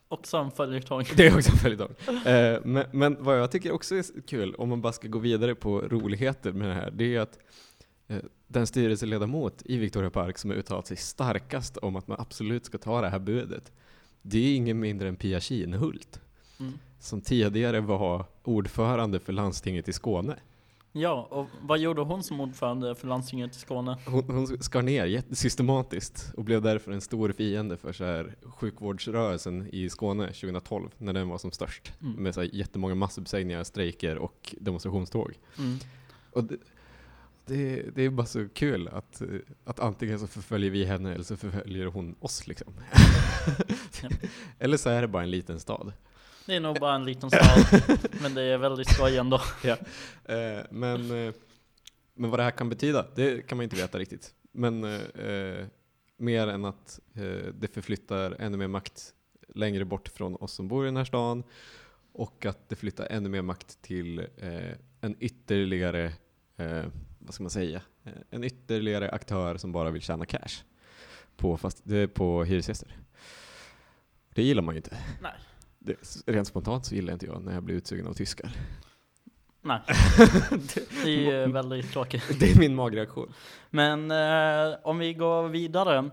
Också 0.07 0.37
en 0.37 0.51
följetong. 0.51 1.03
det 1.17 1.27
är 1.27 1.37
också 1.37 1.51
en 1.51 1.57
följetong. 1.57 1.95
Eh, 2.25 2.59
men, 2.63 2.85
men 2.91 3.23
vad 3.23 3.39
jag 3.39 3.51
tycker 3.51 3.71
också 3.71 3.95
är 3.95 4.21
kul, 4.27 4.55
om 4.55 4.69
man 4.69 4.81
bara 4.81 4.93
ska 4.93 5.07
gå 5.07 5.19
vidare 5.19 5.55
på 5.55 5.81
roligheter 5.81 6.51
med 6.51 6.69
det 6.69 6.73
här, 6.73 6.91
det 6.91 7.15
är 7.15 7.19
att 7.19 7.39
den 8.47 8.67
styrelseledamot 8.67 9.61
i 9.65 9.77
Victoria 9.77 10.09
Park 10.09 10.37
som 10.37 10.49
har 10.49 10.57
uttalat 10.57 10.87
sig 10.87 10.97
starkast 10.97 11.77
om 11.77 11.95
att 11.95 12.07
man 12.07 12.19
absolut 12.19 12.65
ska 12.65 12.77
ta 12.77 13.01
det 13.01 13.09
här 13.09 13.19
budet, 13.19 13.71
det 14.21 14.37
är 14.37 14.55
ingen 14.55 14.79
mindre 14.79 15.07
än 15.07 15.15
Pia 15.15 15.39
Kinhult 15.39 16.21
Mm. 16.59 16.73
som 16.99 17.21
tidigare 17.21 17.81
var 17.81 18.25
ordförande 18.43 19.19
för 19.19 19.33
landstinget 19.33 19.87
i 19.87 19.93
Skåne. 19.93 20.35
Ja, 20.97 21.27
och 21.31 21.47
vad 21.61 21.79
gjorde 21.79 22.01
hon 22.01 22.23
som 22.23 22.39
ordförande 22.39 22.95
för 22.95 23.07
landstinget 23.07 23.55
i 23.55 23.59
Skåne? 23.59 23.97
Hon, 24.05 24.23
hon 24.23 24.63
skar 24.63 24.81
ner 24.81 25.35
systematiskt 25.35 26.33
och 26.37 26.43
blev 26.43 26.61
därför 26.61 26.91
en 26.91 27.01
stor 27.01 27.31
fiende 27.31 27.77
för 27.77 27.93
så 27.93 28.03
här, 28.03 28.35
sjukvårdsrörelsen 28.43 29.69
i 29.71 29.89
Skåne 29.89 30.27
2012 30.27 30.89
när 30.97 31.13
den 31.13 31.29
var 31.29 31.37
som 31.37 31.51
störst. 31.51 31.93
Mm. 32.01 32.13
Med 32.23 32.33
så 32.33 32.41
här, 32.41 32.49
jättemånga 32.53 32.95
massuppsägningar, 32.95 33.63
strejker 33.63 34.17
och 34.17 34.55
demonstrationståg. 34.59 35.33
Mm. 35.57 35.77
Och 36.31 36.43
det, 36.43 36.57
det, 37.45 37.95
det 37.95 38.01
är 38.01 38.09
bara 38.09 38.27
så 38.27 38.47
kul 38.49 38.87
att, 38.87 39.21
att 39.65 39.79
antingen 39.79 40.19
så 40.19 40.27
förföljer 40.27 40.71
vi 40.71 40.85
henne 40.85 41.13
eller 41.13 41.23
så 41.23 41.37
förföljer 41.37 41.85
hon 41.85 42.15
oss 42.19 42.47
liksom. 42.47 42.73
Ja. 44.01 44.09
eller 44.59 44.77
så 44.77 44.89
är 44.89 45.01
det 45.01 45.07
bara 45.07 45.23
en 45.23 45.31
liten 45.31 45.59
stad. 45.59 45.93
Det 46.45 46.55
är 46.55 46.59
nog 46.59 46.79
bara 46.79 46.95
en 46.95 47.05
liten 47.05 47.29
stad, 47.31 47.81
men 48.21 48.33
det 48.33 48.41
är 48.41 48.57
väldigt 48.57 48.89
skoj 48.89 49.17
ändå. 49.17 49.41
Eh, 50.25 50.59
men, 50.69 51.27
eh, 51.27 51.33
men 52.13 52.29
vad 52.29 52.39
det 52.39 52.43
här 52.43 52.51
kan 52.51 52.69
betyda, 52.69 53.05
det 53.15 53.47
kan 53.47 53.57
man 53.57 53.63
inte 53.63 53.75
veta 53.75 53.99
riktigt. 53.99 54.33
Men 54.51 54.83
eh, 54.83 55.65
mer 56.17 56.47
än 56.47 56.65
att 56.65 56.99
eh, 57.13 57.53
det 57.53 57.73
förflyttar 57.73 58.35
ännu 58.39 58.57
mer 58.57 58.67
makt 58.67 59.13
längre 59.47 59.85
bort 59.85 60.07
från 60.07 60.35
oss 60.35 60.53
som 60.53 60.67
bor 60.67 60.85
i 60.85 60.87
den 60.87 60.97
här 60.97 61.05
stan 61.05 61.43
och 62.13 62.45
att 62.45 62.69
det 62.69 62.75
flyttar 62.75 63.07
ännu 63.09 63.29
mer 63.29 63.41
makt 63.41 63.81
till 63.81 64.19
eh, 64.19 64.71
en 65.01 65.15
ytterligare 65.19 66.13
eh, 66.57 66.85
vad 67.19 67.33
ska 67.33 67.43
man 67.43 67.49
säga, 67.49 67.81
en 68.29 68.43
ytterligare 68.43 69.09
aktör 69.09 69.57
som 69.57 69.71
bara 69.71 69.91
vill 69.91 70.01
tjäna 70.01 70.25
cash 70.25 70.63
på, 71.37 71.57
fast, 71.57 71.83
på 72.13 72.43
hyresgäster. 72.43 72.97
Det 74.33 74.43
gillar 74.43 74.63
man 74.63 74.75
ju 74.75 74.77
inte. 74.77 74.97
Nej. 75.21 75.33
Det, 75.85 75.95
rent 76.25 76.47
spontant 76.47 76.85
så 76.85 76.95
gillar 76.95 77.13
inte 77.13 77.25
jag 77.25 77.43
när 77.43 77.53
jag 77.53 77.63
blir 77.63 77.75
utsugen 77.75 78.07
av 78.07 78.13
tyskar. 78.13 78.51
Nej, 79.61 79.81
det 81.03 81.03
är 81.03 81.45
ju 81.45 81.51
väldigt 81.51 81.91
tråkigt. 81.91 82.39
Det 82.39 82.51
är 82.51 82.59
min 82.59 82.75
magreaktion. 82.75 83.33
Men 83.69 84.11
eh, 84.11 84.77
om 84.83 84.97
vi 84.97 85.13
går 85.13 85.47
vidare 85.47 86.09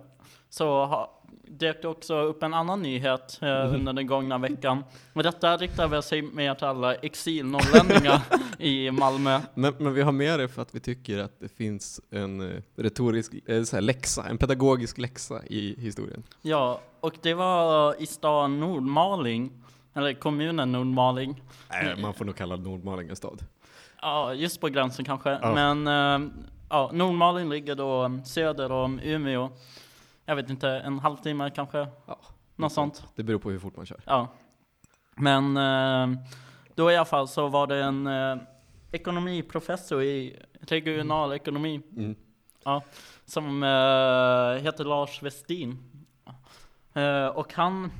så 0.54 0.84
ha, 0.86 1.22
dök 1.48 1.82
det 1.82 1.88
också 1.88 2.14
upp 2.20 2.42
en 2.42 2.54
annan 2.54 2.82
nyhet 2.82 3.38
eh, 3.42 3.48
Mhm. 3.48 3.74
under 3.74 3.92
den 3.92 4.06
gångna 4.06 4.38
veckan. 4.38 4.84
Och 5.12 5.22
detta 5.22 5.56
riktar 5.56 5.88
väl 5.88 6.02
sig 6.02 6.22
mer 6.22 6.54
till 6.54 6.66
alla 6.66 6.94
exilnorrlänningar 6.94 8.20
i 8.58 8.90
Malmö. 8.90 9.40
Men, 9.54 9.74
men 9.78 9.94
vi 9.94 10.02
har 10.02 10.12
med 10.12 10.38
det 10.40 10.48
för 10.48 10.62
att 10.62 10.74
vi 10.74 10.80
tycker 10.80 11.18
att 11.18 11.40
det 11.40 11.48
finns 11.48 12.00
en 12.10 12.40
eh, 12.52 12.60
retorisk 12.76 13.32
eh, 13.46 13.62
så 13.62 13.76
här 13.76 13.80
läxa, 13.80 14.24
en 14.28 14.38
pedagogisk 14.38 14.98
läxa 14.98 15.46
i 15.46 15.74
historien. 15.80 16.22
Ja, 16.42 16.80
och 17.00 17.14
det 17.22 17.34
var 17.34 18.02
i 18.02 18.06
stan 18.06 18.60
Nordmaling, 18.60 19.52
eller 19.94 20.12
kommunen 20.14 20.72
Nordmaling. 20.72 21.42
Nej, 21.70 21.96
man 22.02 22.14
får 22.14 22.24
nog 22.24 22.36
kalla 22.36 22.56
Nordmaling 22.56 23.08
en 23.08 23.16
stad. 23.16 23.44
Ja, 24.02 24.34
just 24.34 24.60
på 24.60 24.68
gränsen 24.68 25.04
kanske. 25.04 25.30
Ja. 25.42 25.54
Men 25.54 25.86
eh, 25.86 26.28
ja, 26.68 26.90
Nordmaling 26.92 27.48
ligger 27.50 27.74
då 27.74 28.20
söder 28.24 28.72
om 28.72 29.00
Umeå. 29.04 29.50
Jag 30.24 30.36
vet 30.36 30.50
inte, 30.50 30.68
en 30.68 30.98
halvtimme 30.98 31.50
kanske? 31.50 31.78
Ja, 32.06 32.18
Något 32.56 32.72
sånt. 32.72 33.04
Det 33.14 33.22
beror 33.22 33.38
på 33.38 33.50
hur 33.50 33.58
fort 33.58 33.76
man 33.76 33.86
kör. 33.86 34.00
Ja. 34.06 34.28
Men 35.16 35.56
eh, 35.56 36.18
då 36.74 36.90
i 36.90 36.96
alla 36.96 37.04
fall 37.04 37.28
så 37.28 37.48
var 37.48 37.66
det 37.66 37.82
en 37.84 38.06
eh, 38.06 38.36
ekonomiprofessor 38.92 40.02
i 40.02 40.36
regional 40.60 41.32
ekonomi 41.32 41.80
Mm. 41.96 42.14
som 43.24 43.62
eh, 43.62 44.62
heter 44.64 44.84
Lars 44.84 45.22
Westin. 45.22 45.78
Och 47.34 47.52
han, 47.54 47.92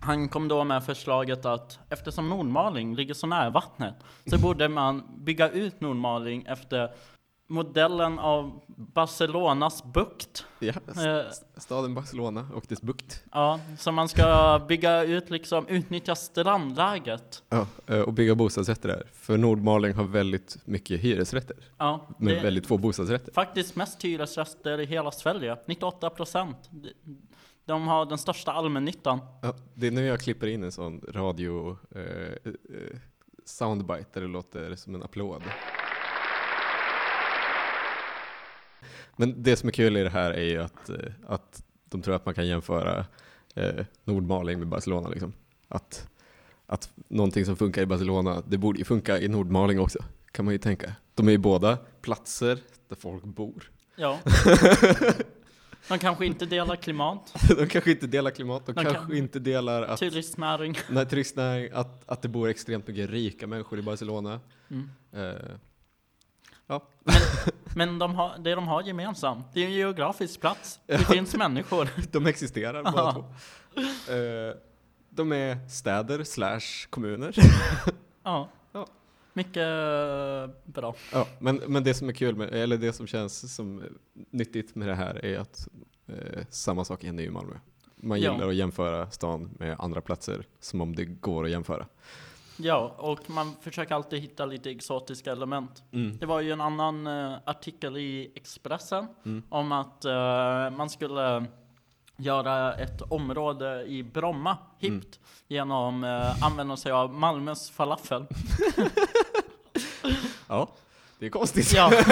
han 0.00 0.28
kom 0.28 0.48
då 0.48 0.64
med 0.64 0.84
förslaget 0.84 1.44
att 1.46 1.78
eftersom 1.90 2.28
Nordmaling 2.28 2.94
ligger 2.94 3.14
så 3.14 3.26
nära 3.26 3.50
vattnet 3.50 3.94
så 4.26 4.38
borde 4.38 4.68
man 4.68 5.02
bygga 5.24 5.48
ut 5.50 5.80
Nordmaling 5.80 6.44
efter 6.48 6.90
modellen 7.46 8.18
av 8.18 8.60
Barcelonas 8.76 9.84
bukt. 9.84 10.46
Ja, 10.58 10.72
Eh, 10.88 11.32
staden 11.56 11.94
Barcelona 11.94 12.48
och 12.54 12.64
dess 12.68 12.82
bukt. 12.82 13.24
ja, 13.32 13.60
så 13.78 13.92
man 13.92 14.08
ska 14.08 14.60
bygga 14.68 15.02
ut 15.04 15.30
liksom, 15.30 15.68
utnyttja 15.68 16.14
strandläget. 16.14 17.42
Ja, 17.48 17.66
eh, 17.86 18.00
och 18.00 18.12
bygga 18.12 18.34
bostadsrätter 18.34 18.88
där. 18.88 19.06
För 19.12 19.36
Nordmaling 19.36 19.94
har 19.94 20.04
väldigt 20.04 20.56
mycket 20.64 21.00
hyresrätter, 21.00 21.56
Ja, 21.78 22.06
men 22.18 22.42
väldigt 22.42 22.66
få 22.66 22.78
bostadsrätter. 22.78 23.32
Faktiskt 23.32 23.76
mest 23.76 24.04
hyresgäster 24.04 24.80
i 24.80 24.84
hela 24.86 25.10
Sverige, 25.10 25.56
98 25.66 26.10
procent. 26.10 26.70
De 27.64 27.88
har 27.88 28.06
den 28.06 28.18
största 28.18 28.52
allmännyttan. 28.52 29.18
Ja, 29.42 29.54
det 29.74 29.86
är 29.86 29.90
nu 29.90 30.04
jag 30.06 30.20
klipper 30.20 30.46
in 30.46 30.62
en 30.62 30.72
sån 30.72 31.00
radio 31.08 31.76
eh, 31.94 32.02
eh, 32.02 32.96
soundbite 33.44 34.06
där 34.12 34.20
det 34.20 34.26
låter 34.26 34.74
som 34.74 34.94
en 34.94 35.02
applåd. 35.02 35.42
Men 39.16 39.42
det 39.42 39.56
som 39.56 39.68
är 39.68 39.72
kul 39.72 39.96
i 39.96 40.02
det 40.02 40.10
här 40.10 40.30
är 40.30 40.44
ju 40.44 40.62
att, 40.62 40.88
eh, 40.88 40.96
att 41.26 41.62
de 41.88 42.02
tror 42.02 42.14
att 42.14 42.24
man 42.26 42.34
kan 42.34 42.46
jämföra 42.46 43.04
eh, 43.54 43.84
Nordmaling 44.04 44.58
med 44.58 44.68
Barcelona. 44.68 45.08
Liksom. 45.08 45.32
Att, 45.68 46.08
att 46.66 46.90
någonting 47.08 47.44
som 47.44 47.56
funkar 47.56 47.82
i 47.82 47.86
Barcelona, 47.86 48.42
det 48.48 48.58
borde 48.58 48.78
ju 48.78 48.84
funka 48.84 49.18
i 49.20 49.28
Nordmaling 49.28 49.80
också, 49.80 49.98
kan 50.32 50.44
man 50.44 50.54
ju 50.54 50.58
tänka. 50.58 50.92
De 51.14 51.28
är 51.28 51.32
ju 51.32 51.38
båda 51.38 51.76
platser 52.00 52.58
där 52.88 52.96
folk 52.96 53.24
bor. 53.24 53.70
Ja. 53.96 54.18
De 55.88 55.98
kanske 55.98 56.26
inte 56.26 56.46
delar 56.46 56.76
klimat, 56.76 57.34
De 57.56 57.66
kanske 57.66 57.90
inte 57.90 58.06
delar 58.06 58.30
klimat, 58.30 58.66
de, 58.66 58.72
De 58.72 58.84
kanske 58.84 59.02
kan- 59.02 59.16
inte 59.16 59.38
delar 59.38 59.82
att 59.82 59.98
turistnäring. 59.98 60.76
Nej, 60.90 61.06
turistnäring, 61.06 61.70
att, 61.72 62.08
att 62.08 62.22
det 62.22 62.28
bor 62.28 62.48
extremt 62.48 62.86
mycket 62.88 63.10
rika 63.10 63.46
människor 63.46 63.78
i 63.78 63.82
Barcelona. 63.82 64.40
Mm. 64.70 64.90
Eh, 65.12 65.34
ja, 66.66 66.82
Men 67.74 67.98
de 67.98 68.14
har, 68.14 68.38
det 68.38 68.54
de 68.54 68.68
har 68.68 68.82
gemensamt, 68.82 69.46
det 69.52 69.60
är 69.60 69.66
en 69.66 69.72
geografisk 69.72 70.40
plats. 70.40 70.80
Det 70.86 70.98
finns 70.98 71.36
människor. 71.36 71.88
de 72.12 72.26
existerar 72.26 72.82
båda 72.82 72.96
Ja. 72.96 73.12
två. 73.12 73.24
Eh, 74.12 74.54
de 75.10 75.32
är 75.32 75.68
städer 75.68 76.24
slash 76.24 76.88
kommuner. 76.90 77.34
Ja. 78.22 78.48
Ja. 78.72 78.86
Mycket 79.32 79.56
eh, 79.56 80.54
bra. 80.64 80.94
ja, 81.12 81.26
men, 81.38 81.56
men 81.66 81.84
det 81.84 81.94
som 81.94 82.08
är 82.08 82.12
kul, 82.12 82.36
med, 82.36 82.48
eller 82.54 82.76
det 82.76 82.92
som 82.92 83.06
känns 83.06 83.54
som 83.54 83.82
nyttigt 84.30 84.74
med 84.74 84.88
det 84.88 84.94
här 84.94 85.24
är 85.24 85.38
att 85.38 85.68
eh, 86.06 86.44
samma 86.50 86.84
sak 86.84 87.04
händer 87.04 87.24
i 87.24 87.30
Malmö. 87.30 87.54
Man 87.96 88.20
Ja. 88.20 88.32
gillar 88.32 88.48
att 88.48 88.54
jämföra 88.54 89.10
stan 89.10 89.50
med 89.58 89.76
andra 89.78 90.00
platser 90.00 90.46
som 90.60 90.80
om 90.80 90.96
det 90.96 91.04
går 91.04 91.44
att 91.44 91.50
jämföra. 91.50 91.86
Ja, 92.56 92.94
och 92.98 93.30
man 93.30 93.56
försöker 93.60 93.94
alltid 93.94 94.20
hitta 94.20 94.46
lite 94.46 94.70
exotiska 94.70 95.32
element. 95.32 95.82
Det 96.20 96.26
var 96.26 96.40
ju 96.40 96.52
en 96.52 96.60
annan 96.60 97.06
eh, 97.06 97.34
artikel 97.44 97.96
i 97.96 98.32
Expressen 98.34 99.06
Mm. 99.24 99.42
om 99.48 99.72
att 99.72 100.04
eh, 100.04 100.70
man 100.76 100.90
skulle 100.90 101.44
göra 102.16 102.74
ett 102.74 103.02
område 103.02 103.84
i 103.86 104.02
Bromma 104.02 104.58
hippt 104.78 105.20
genom 105.48 106.04
uh, 106.04 106.44
använda 106.44 106.76
sig 106.76 106.92
av 106.92 107.14
Malmös 107.14 107.70
falafel. 107.70 108.26
Ja, 110.48 110.68
det 111.18 111.26
är 111.26 111.30
konstigt. 111.30 111.72
ja, 111.74 111.90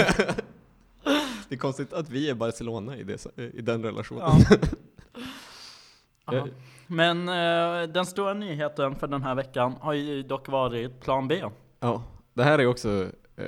Det 1.49 1.55
är 1.55 1.57
konstigt 1.57 1.93
att 1.93 2.09
vi 2.09 2.31
är 2.31 2.35
Barcelona 2.35 2.97
i, 2.97 3.03
det, 3.05 3.27
i 3.55 3.61
den 3.61 3.83
relationen. 3.83 4.23
ja. 4.51 4.57
Aha. 6.25 6.47
Men 6.87 7.29
eh, 7.29 7.89
den 7.93 8.07
stora 8.07 8.35
nyheten 8.35 8.95
för 8.95 9.07
den 9.07 9.23
här 9.23 9.35
veckan 9.35 9.75
har 9.81 9.93
ju 9.93 10.23
dock 10.23 10.49
varit 10.49 11.01
Plan 11.01 11.29
B. 11.29 11.43
Ja, 11.81 12.03
det 12.35 12.43
här 12.45 12.59
är 12.59 12.67
också 12.67 13.07
eh, 13.37 13.47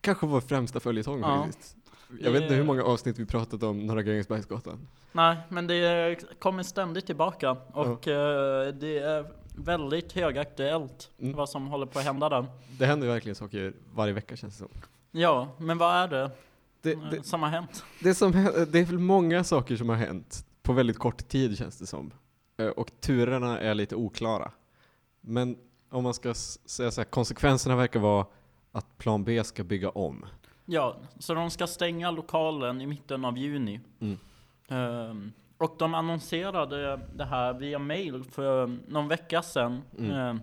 kanske 0.00 0.26
vår 0.26 0.40
främsta 0.40 0.80
följetong 0.80 1.20
Ja. 1.20 1.44
faktiskt. 1.46 1.76
Jag 2.20 2.30
vet 2.30 2.42
inte 2.42 2.54
hur 2.54 2.64
många 2.64 2.82
avsnitt 2.84 3.18
vi 3.18 3.26
pratat 3.26 3.62
om 3.62 3.86
Norra 3.86 4.02
Grängesbergsgatan. 4.02 4.88
Nej, 5.12 5.36
men 5.48 5.66
det 5.66 6.18
kommer 6.38 6.62
ständigt 6.62 7.06
tillbaka 7.06 7.50
och 7.72 8.08
eh, 8.08 8.68
det 8.74 8.98
är 8.98 9.26
väldigt 9.58 10.12
högaktuellt 10.12 11.10
Mm. 11.20 11.36
vad 11.36 11.48
som 11.48 11.66
håller 11.68 11.86
på 11.86 11.98
att 11.98 12.04
hända 12.04 12.28
där. 12.28 12.46
Det 12.78 12.86
händer 12.86 13.08
verkligen 13.08 13.34
saker 13.34 13.72
varje 13.94 14.12
vecka 14.12 14.36
känns 14.36 14.54
det 14.54 14.58
som. 14.58 14.68
Ja, 15.10 15.48
men 15.58 15.78
vad 15.78 15.94
är 15.94 16.08
det, 16.08 16.30
Det, 16.82 16.92
eh, 16.92 16.98
det, 17.10 17.22
som 17.26 17.42
har 17.42 17.50
hänt? 17.50 17.84
det, 18.02 18.14
som, 18.14 18.32
det 18.72 18.78
är 18.78 18.84
väl 18.84 18.98
många 18.98 19.44
saker 19.44 19.76
som 19.76 19.88
har 19.88 19.96
hänt 19.96 20.46
på 20.66 20.72
väldigt 20.72 20.98
kort 20.98 21.28
tid 21.28 21.58
känns 21.58 21.78
det 21.78 21.86
som. 21.86 22.12
Eh, 22.56 22.66
Och 22.66 22.90
turerna 23.00 23.60
är 23.60 23.74
lite 23.74 23.96
oklara. 23.96 24.50
Men 25.20 25.56
om 25.90 26.04
man 26.04 26.14
ska 26.14 26.34
säga 26.34 26.90
så 26.90 27.00
här, 27.00 27.04
konsekvenserna 27.04 27.76
verkar 27.76 28.00
vara 28.00 28.26
att 28.72 28.98
plan 28.98 29.24
B 29.24 29.44
ska 29.44 29.64
bygga 29.64 29.90
om. 29.90 30.26
Ja, 30.64 30.96
så 31.18 31.34
de 31.34 31.50
ska 31.50 31.66
stänga 31.66 32.10
lokalen 32.10 32.80
i 32.80 32.86
mitten 32.86 33.24
av 33.24 33.38
juni. 33.38 33.80
Mm. 34.00 34.18
Ehm, 34.68 35.32
och 35.58 35.76
de 35.78 35.94
annonserade 35.94 37.00
det 37.14 37.24
här 37.24 37.54
via 37.54 37.78
mail 37.78 38.24
för 38.24 38.78
någon 38.88 39.08
vecka 39.08 39.42
sedan. 39.42 39.82
Mm. 39.98 40.10
Ehm, 40.10 40.40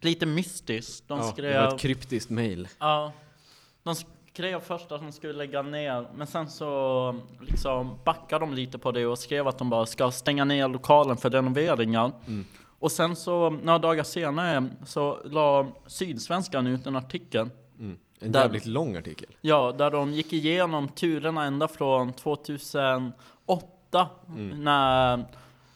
lite 0.00 0.26
mystiskt. 0.26 1.08
De 1.08 1.18
ja, 1.18 1.24
det 1.24 1.32
skrev... 1.32 1.62
var 1.62 1.74
ett 1.74 1.80
kryptiskt 1.80 2.30
mail. 2.30 2.68
Ja, 2.78 3.12
de 3.82 3.94
skrev 4.36 4.60
först 4.60 4.92
att 4.92 5.00
de 5.00 5.12
skulle 5.12 5.32
lägga 5.32 5.62
ner, 5.62 6.06
men 6.14 6.26
sen 6.26 6.50
så 6.50 7.14
liksom 7.40 7.98
backade 8.04 8.44
de 8.44 8.54
lite 8.54 8.78
på 8.78 8.92
det 8.92 9.06
och 9.06 9.18
skrev 9.18 9.48
att 9.48 9.58
de 9.58 9.70
bara 9.70 9.86
ska 9.86 10.10
stänga 10.10 10.44
ner 10.44 10.68
lokalen 10.68 11.16
för 11.16 11.30
renoveringar. 11.30 12.12
Mm. 12.26 12.44
Och 12.78 12.92
sen 12.92 13.16
så, 13.16 13.50
några 13.50 13.78
dagar 13.78 14.04
senare, 14.04 14.68
så 14.86 15.18
la 15.24 15.66
Sydsvenskan 15.86 16.66
ut 16.66 16.86
en 16.86 16.96
artikel. 16.96 17.50
Mm. 17.78 17.98
En 18.20 18.32
Där- 18.32 18.40
jävligt 18.40 18.66
lång 18.66 18.96
artikel. 18.96 19.28
Ja, 19.40 19.72
där 19.78 19.90
de 19.90 20.12
gick 20.12 20.32
igenom 20.32 20.88
turerna 20.88 21.44
ända 21.44 21.68
från 21.68 22.12
2008 22.12 24.08
Mm. 24.28 24.64
när 24.64 25.24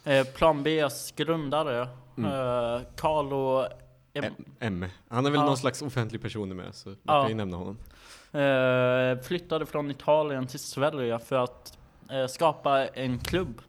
eh, 0.05 0.25
Plan 0.27 0.63
Bs 0.63 1.13
grundare, 1.17 1.89
Mm. 2.19 2.31
eh, 2.31 2.81
Carlo 2.97 3.65
M- 4.15 4.35
M. 4.61 4.87
Han 5.09 5.27
är 5.27 5.31
väl 5.31 5.41
Ja. 5.41 5.47
någon 5.47 5.57
slags 5.57 5.83
offentlig 5.83 6.23
person 6.23 6.57
med, 6.57 6.75
så 6.75 6.89
man 6.89 6.97
Ja. 7.03 7.21
kan 7.23 7.29
ju 7.29 7.35
nämna 7.37 7.57
honom. 7.57 7.79
eh, 8.33 9.23
flyttade 9.23 9.67
från 9.67 9.91
Italien 9.91 10.47
till 10.47 10.59
Sverige 10.61 11.19
för 11.19 11.37
att 11.45 11.79
eh, 12.11 12.27
skapa 12.27 12.87
en 12.87 13.19
klubb. 13.19 13.61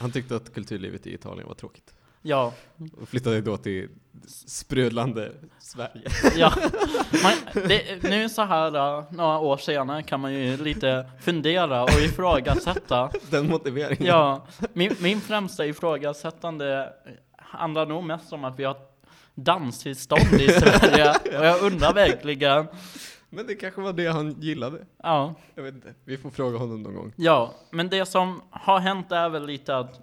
Han 0.00 0.12
tyckte 0.12 0.36
att 0.36 0.54
kulturlivet 0.54 1.06
i 1.06 1.14
Italien 1.14 1.48
var 1.48 1.54
tråkigt. 1.54 1.92
Ja, 2.22 2.52
Och 3.00 3.08
flyttade 3.08 3.40
då 3.40 3.56
till 3.56 3.88
sprudlande 4.46 5.32
Sverige. 5.58 6.08
ja. 6.36 6.52
Man, 7.22 7.32
det, 7.68 8.02
nu 8.02 8.28
så 8.28 8.42
här 8.42 8.76
uh, 8.98 9.04
några 9.12 9.38
år 9.38 9.56
senare 9.56 10.02
kan 10.02 10.20
man 10.20 10.34
ju 10.34 10.56
lite 10.56 11.10
fundera 11.20 11.82
och 11.82 11.90
ifrågasätta. 11.90 13.10
Den 13.30 13.48
motiveringen. 13.50 14.06
Ja, 14.06 14.46
min, 14.72 14.94
min 15.00 15.20
främsta 15.20 15.66
ifrågasättande 15.66 16.92
handlar 17.38 17.86
nog 17.86 18.04
mest 18.04 18.32
om 18.32 18.44
att 18.44 18.58
vi 18.58 18.64
har 18.64 18.76
danstillstånd 19.36 20.40
i 20.40 20.48
Sverige. 20.48 21.10
Och 21.38 21.46
jag 21.46 21.62
undrar 21.62 21.92
verkligen 21.94 22.66
Men 23.28 23.46
det 23.46 23.54
kanske 23.54 23.80
var 23.80 23.92
det 23.92 24.06
han 24.06 24.40
gillade. 24.40 24.86
Ja, 25.02 25.34
Jag 25.54 25.62
vet 25.62 25.74
inte. 25.74 25.94
Vi 26.04 26.16
får 26.16 26.30
fråga 26.30 26.58
honom 26.58 26.82
någon 26.82 26.94
gång. 26.94 27.12
ja, 27.16 27.54
men 27.70 27.88
det 27.88 28.06
som 28.06 28.42
har 28.50 28.78
hänt 28.78 29.12
är 29.12 29.28
väl 29.28 29.46
lite 29.46 29.76
att 29.76 30.00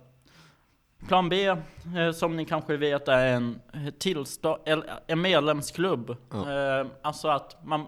Plan 1.07 1.29
B, 1.29 1.45
eh, 1.47 2.11
som 2.13 2.35
ni 2.35 2.45
kanske 2.45 2.77
vet, 2.77 3.07
är 3.07 3.25
en, 3.27 3.59
tillstå- 3.99 4.59
eller 4.65 4.93
en 5.07 5.21
medlemsklubb. 5.21 6.15
Ja. 6.31 6.79
Eh, 6.79 6.87
alltså 7.01 7.27
att 7.27 7.57
man 7.65 7.85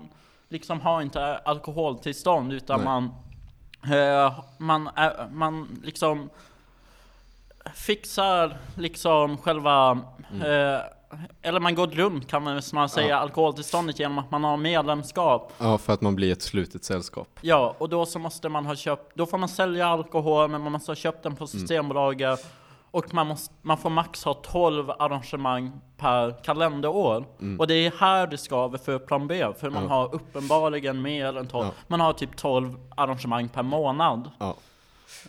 liksom 0.50 0.82
har 0.82 1.02
inte 1.02 1.38
alkoholtillstånd 1.38 2.54
utan 2.54 2.80
Nej. 2.80 2.86
man, 2.86 3.04
eh, 3.98 4.40
man, 4.58 4.90
är, 4.96 5.28
man 5.32 5.80
liksom 5.84 6.30
fixar 7.74 8.58
liksom 8.78 9.38
själva, 9.38 9.92
eh, 10.46 10.80
eller 11.42 11.60
man 11.60 11.76
går 11.76 11.88
runt 11.88 12.28
kan 12.28 12.44
man 12.44 12.62
säga, 12.62 12.88
Mm. 12.98 13.10
Ja. 13.10 13.16
alkoholtillståndet 13.18 14.00
genom 14.00 14.18
att 14.20 14.32
man 14.32 14.44
har 14.44 14.58
medlemskap. 14.58 15.54
Ja, 15.58 15.78
för 15.78 15.94
att 15.94 16.02
man 16.02 16.16
blir 16.16 16.32
ett 16.32 16.42
slutet 16.42 16.84
sällskap. 16.84 17.28
Ja, 17.42 17.76
och 17.78 17.90
då 17.90 18.06
så 18.06 18.20
måste 18.20 18.50
man 18.50 18.66
ha 18.66 18.76
köpt, 18.76 19.16
då 19.16 19.26
får 19.26 19.38
man 19.38 19.50
sälja 19.50 19.88
alkohol 19.88 20.50
men 20.50 20.62
man 20.62 20.72
måste 20.72 20.92
ha 20.92 20.96
köpt 20.96 21.24
den 21.24 21.36
på 21.36 21.48
Systembolaget 21.48 22.46
och 22.92 23.14
man, 23.14 23.28
måste, 23.28 23.54
man 23.62 23.78
får 23.78 23.90
max 23.90 24.24
ha 24.24 24.34
12 24.34 24.92
arrangemang 24.92 25.72
per 25.98 26.44
kalenderår. 26.44 27.26
Och 27.60 27.68
det 27.68 27.74
är 27.74 27.92
här 28.00 28.28
det 28.28 28.38
skaver 28.38 28.78
för 28.78 29.00
plan 29.00 29.28
B, 29.28 29.46
för 29.60 29.70
man 29.70 29.84
Ja. 29.84 29.90
har 29.90 30.16
uppenbarligen 30.16 31.02
mer 31.02 31.38
än 31.38 31.48
12, 31.48 31.66
Ja. 31.66 31.72
man 31.88 32.00
har 32.00 32.14
typ 32.14 32.38
12 32.38 32.78
arrangemang 32.98 33.50
per 33.50 33.64
månad. 33.64 34.30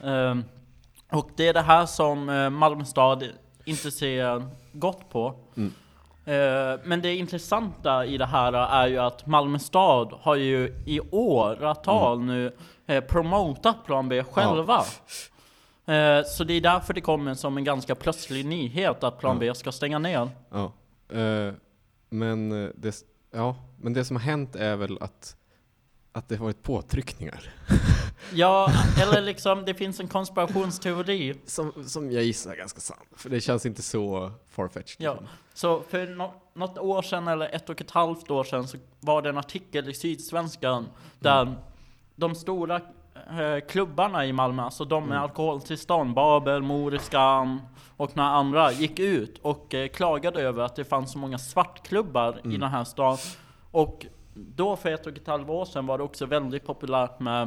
Ehm, 0.05 0.45
och 1.13 1.31
det 1.37 1.49
är 1.49 1.53
det 1.55 1.61
här 1.63 1.87
som 1.87 2.29
eh, 2.29 2.51
Malmö 2.51 2.85
stad 2.85 3.25
inte 3.67 3.91
ser 3.91 4.47
gott 4.73 5.11
på. 5.11 5.35
Mm. 5.57 5.73
Eh, 6.25 6.81
men 6.85 7.03
det 7.03 7.17
intressanta 7.17 8.07
i 8.07 8.19
det 8.19 8.27
här 8.27 8.53
är 8.53 8.87
ju 8.87 8.99
att 8.99 9.27
Malmö 9.27 9.59
stad 9.59 10.13
har 10.21 10.35
ju 10.35 10.75
i 10.87 11.01
åratal 11.11 12.17
Mm. 12.17 12.27
nu 12.27 12.53
eh, 12.87 13.05
promotat 13.05 13.85
plan 13.87 14.09
B 14.09 14.25
själva. 14.25 14.85
Eh, 15.87 16.23
så 16.25 16.45
det 16.45 16.55
är 16.55 16.61
därför 16.61 16.95
det 16.95 17.01
kommer 17.01 17.35
som 17.35 17.57
en 17.57 17.65
ganska 17.65 17.95
plötslig 17.95 18.47
nyhet 18.47 19.05
att 19.05 19.19
plan 19.19 19.39
B 19.39 19.55
ska 19.55 19.73
stänga 19.73 19.99
ner. 19.99 20.29
Ja. 20.51 20.73
Men, 22.09 22.51
det, 22.75 22.95
ja, 23.31 23.57
men 23.81 23.93
det 23.93 24.05
som 24.05 24.17
har 24.17 24.23
hänt 24.23 24.57
är 24.57 24.77
väl 24.77 24.99
att, 25.01 25.37
att 26.17 26.29
det 26.29 26.37
varit 26.37 26.63
påtryckningar. 26.63 27.41
Ja, 28.33 28.71
eller 29.03 29.23
liksom 29.23 29.65
det 29.65 29.75
finns 29.75 30.01
en 30.01 30.09
konspirationsteori 30.09 31.35
Som, 31.47 31.73
som 31.87 32.11
jag 32.11 32.25
gissar 32.25 32.53
är 32.53 32.57
ganska 32.57 32.81
sann. 32.81 32.97
För 33.17 33.31
det 33.31 33.41
känns 33.41 33.67
inte 33.67 33.83
så 33.83 34.33
farfetched. 34.51 34.97
Ja, 34.99 35.19
så 35.55 35.83
för 35.83 36.07
nå 36.07 36.35
något 36.55 36.79
år 36.79 37.03
sedan 37.03 37.29
eller 37.29 37.55
ett 37.55 37.71
och 37.71 37.81
ett 37.81 37.91
halvt 37.91 38.31
år 38.31 38.45
sedan 38.45 38.69
så 38.69 38.79
var 39.01 39.23
det 39.23 39.29
en 39.29 39.39
artikel 39.39 39.89
i 39.89 39.95
Sydsvenskan 39.95 40.87
där 41.19 41.55
de 42.17 42.35
stora 42.35 42.77
eh, 43.15 43.67
klubbarna 43.69 44.27
i 44.27 44.33
Malmö, 44.33 44.63
alltså 44.63 44.85
de 44.85 45.05
med 45.05 45.21
alkoholtillstånd, 45.21 46.15
Babel, 46.15 46.63
Moriskan 46.63 47.61
och 47.97 48.17
några 48.17 48.31
andra, 48.31 48.73
gick 48.73 48.99
ut 48.99 49.39
och 49.43 49.75
eh, 49.75 49.89
klagade 49.89 50.43
över 50.43 50.63
att 50.63 50.77
det 50.77 50.85
fanns 50.85 51.13
så 51.13 51.19
många 51.19 51.39
svartklubbar 51.39 52.41
i 52.45 52.57
den 52.57 52.71
här 52.71 52.85
stan. 52.85 53.19
Och 53.71 54.07
då 54.37 54.77
för 54.77 54.89
ett 54.93 55.07
och 55.07 55.17
ett 55.17 55.27
halvt 55.27 55.49
år 55.49 55.65
sedan 55.65 55.87
var 55.87 55.99
det 55.99 56.05
också 56.05 56.27
väldigt 56.27 56.67
populärt 56.67 57.21
med 57.21 57.43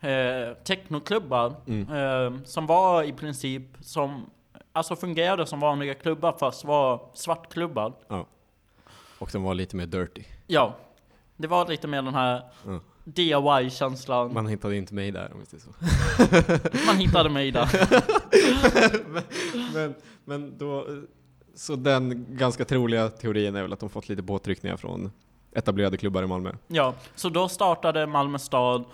eh, 0.00 0.54
technoklubbar 0.54 1.54
eh, 1.66 2.42
som 2.44 2.66
var 2.66 3.02
i 3.02 3.12
princip 3.12 3.62
som 3.80 4.26
Alltså 4.74 4.96
fungerade 4.96 5.46
som 5.46 5.60
vanliga 5.60 5.94
klubbar 5.94 6.36
fast 6.38 6.64
var 6.64 7.10
svartklubbar. 7.14 7.92
Ja. 8.08 8.26
Och 9.18 9.30
de 9.32 9.42
var 9.42 9.54
lite 9.54 9.76
mer 9.76 9.86
dirty. 9.86 10.22
Ja, 10.46 10.76
det 11.36 11.46
var 11.48 11.68
lite 11.68 11.86
mer 11.88 12.02
den 12.02 12.14
här 12.14 12.42
Ja. 12.66 12.80
DIY-känslan. 13.04 14.26
Man, 14.26 14.34
Man 14.34 14.46
hittade 14.46 14.76
inte 14.76 14.94
mig 14.94 15.10
där 15.10 15.32
om 15.34 15.40
vi 15.40 15.46
säger 15.46 15.62
så. 15.62 16.92
hittade 16.92 17.28
mig 17.30 17.50
där. 17.50 17.68
men, 19.74 19.94
men 20.24 20.58
då, 20.58 20.86
så 21.54 21.76
den 21.76 22.26
ganska 22.28 22.64
troliga 22.64 23.08
teorin 23.08 23.56
är 23.56 23.62
väl 23.62 23.72
att 23.72 23.80
de 23.80 23.90
fått 23.90 24.08
lite 24.08 24.22
påtryckningar 24.22 24.76
från 24.76 25.12
etablerade 25.54 25.96
klubbar 25.96 26.22
i 26.22 26.26
Malmö. 26.26 26.52
Ja, 26.66 26.94
så 27.14 27.28
då 27.28 27.48
startade 27.48 28.06
Malmö 28.06 28.38
stad 28.38 28.84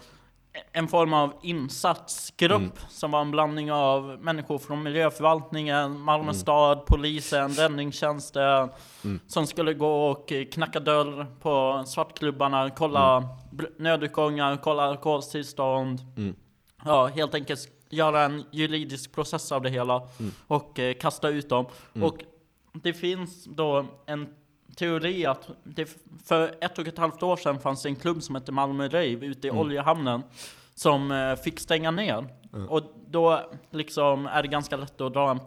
en 0.72 0.88
form 0.88 1.12
av 1.12 1.32
insatsgrupp 1.42 2.52
Mm. 2.60 2.72
som 2.88 3.10
var 3.10 3.20
en 3.20 3.30
blandning 3.30 3.72
av 3.72 4.18
människor 4.20 4.58
från 4.58 4.82
miljöförvaltningen, 4.82 6.00
Malmö 6.00 6.22
Mm. 6.24 6.34
stad, 6.34 6.86
polisen, 6.86 7.50
räddningstjänsten 7.50 8.68
som 9.26 9.46
skulle 9.46 9.74
gå 9.74 10.06
och 10.10 10.32
knacka 10.52 10.80
dörr 10.80 11.26
på 11.40 11.84
svartklubbarna, 11.86 12.70
kolla 12.70 13.16
Mm. 13.16 13.66
nödutgångar, 13.78 14.56
kolla 14.62 14.82
alkoholtillstånd. 14.82 16.00
Mm. 16.16 16.34
Ja, 16.84 17.06
helt 17.06 17.34
enkelt 17.34 17.68
göra 17.90 18.22
en 18.22 18.44
juridisk 18.50 19.12
process 19.12 19.52
av 19.52 19.62
det 19.62 19.70
hela 19.70 20.02
Mm. 20.20 20.32
och 20.46 20.78
eh, 20.78 20.94
kasta 20.94 21.28
ut 21.28 21.48
dem. 21.48 21.66
Och 22.02 22.18
det 22.72 22.92
finns 22.92 23.44
då 23.44 23.84
en 24.06 24.28
teori 24.78 25.26
att 25.26 25.48
det 25.64 25.96
för 26.24 26.54
ett 26.60 26.78
och 26.78 26.86
ett 26.86 26.98
halvt 26.98 27.22
år 27.22 27.36
sedan 27.36 27.60
fanns 27.60 27.82
det 27.82 27.88
en 27.88 27.96
klubb 27.96 28.22
som 28.22 28.34
hette 28.34 28.52
Malmö 28.52 28.88
Rave 28.88 29.26
ute 29.26 29.46
i 29.46 29.50
oljehamnen 29.50 30.22
som 30.74 31.10
eh, 31.12 31.34
fick 31.36 31.60
stänga 31.60 31.90
ner. 31.90 32.28
Och 32.68 32.82
då 33.06 33.40
liksom 33.70 34.26
är 34.26 34.42
det 34.42 34.48
ganska 34.48 34.76
lätt 34.76 35.00
att 35.00 35.12
dra 35.12 35.30
en 35.30 35.40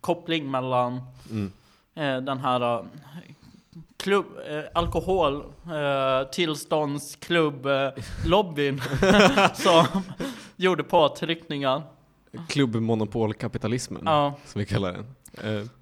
koppling 0.00 0.50
mellan 0.50 1.00
Mm. 1.30 1.52
eh, 1.94 2.16
den 2.24 2.38
här 2.38 2.60
eh, 2.78 2.84
klubb, 3.96 4.26
eh, 4.48 4.62
alkohol, 4.74 5.44
eh, 5.66 6.28
tillståndsklubb, 6.30 7.66
eh, 7.66 7.88
lobbyn 8.26 8.80
som 9.54 9.84
gjorde 10.56 10.82
påtryckningar. 10.82 11.82
Klubbmonopolkapitalismen, 12.48 14.02
Ja. 14.04 14.34
som 14.46 14.58
vi 14.58 14.66
kallar 14.66 14.92
den. 14.92 15.06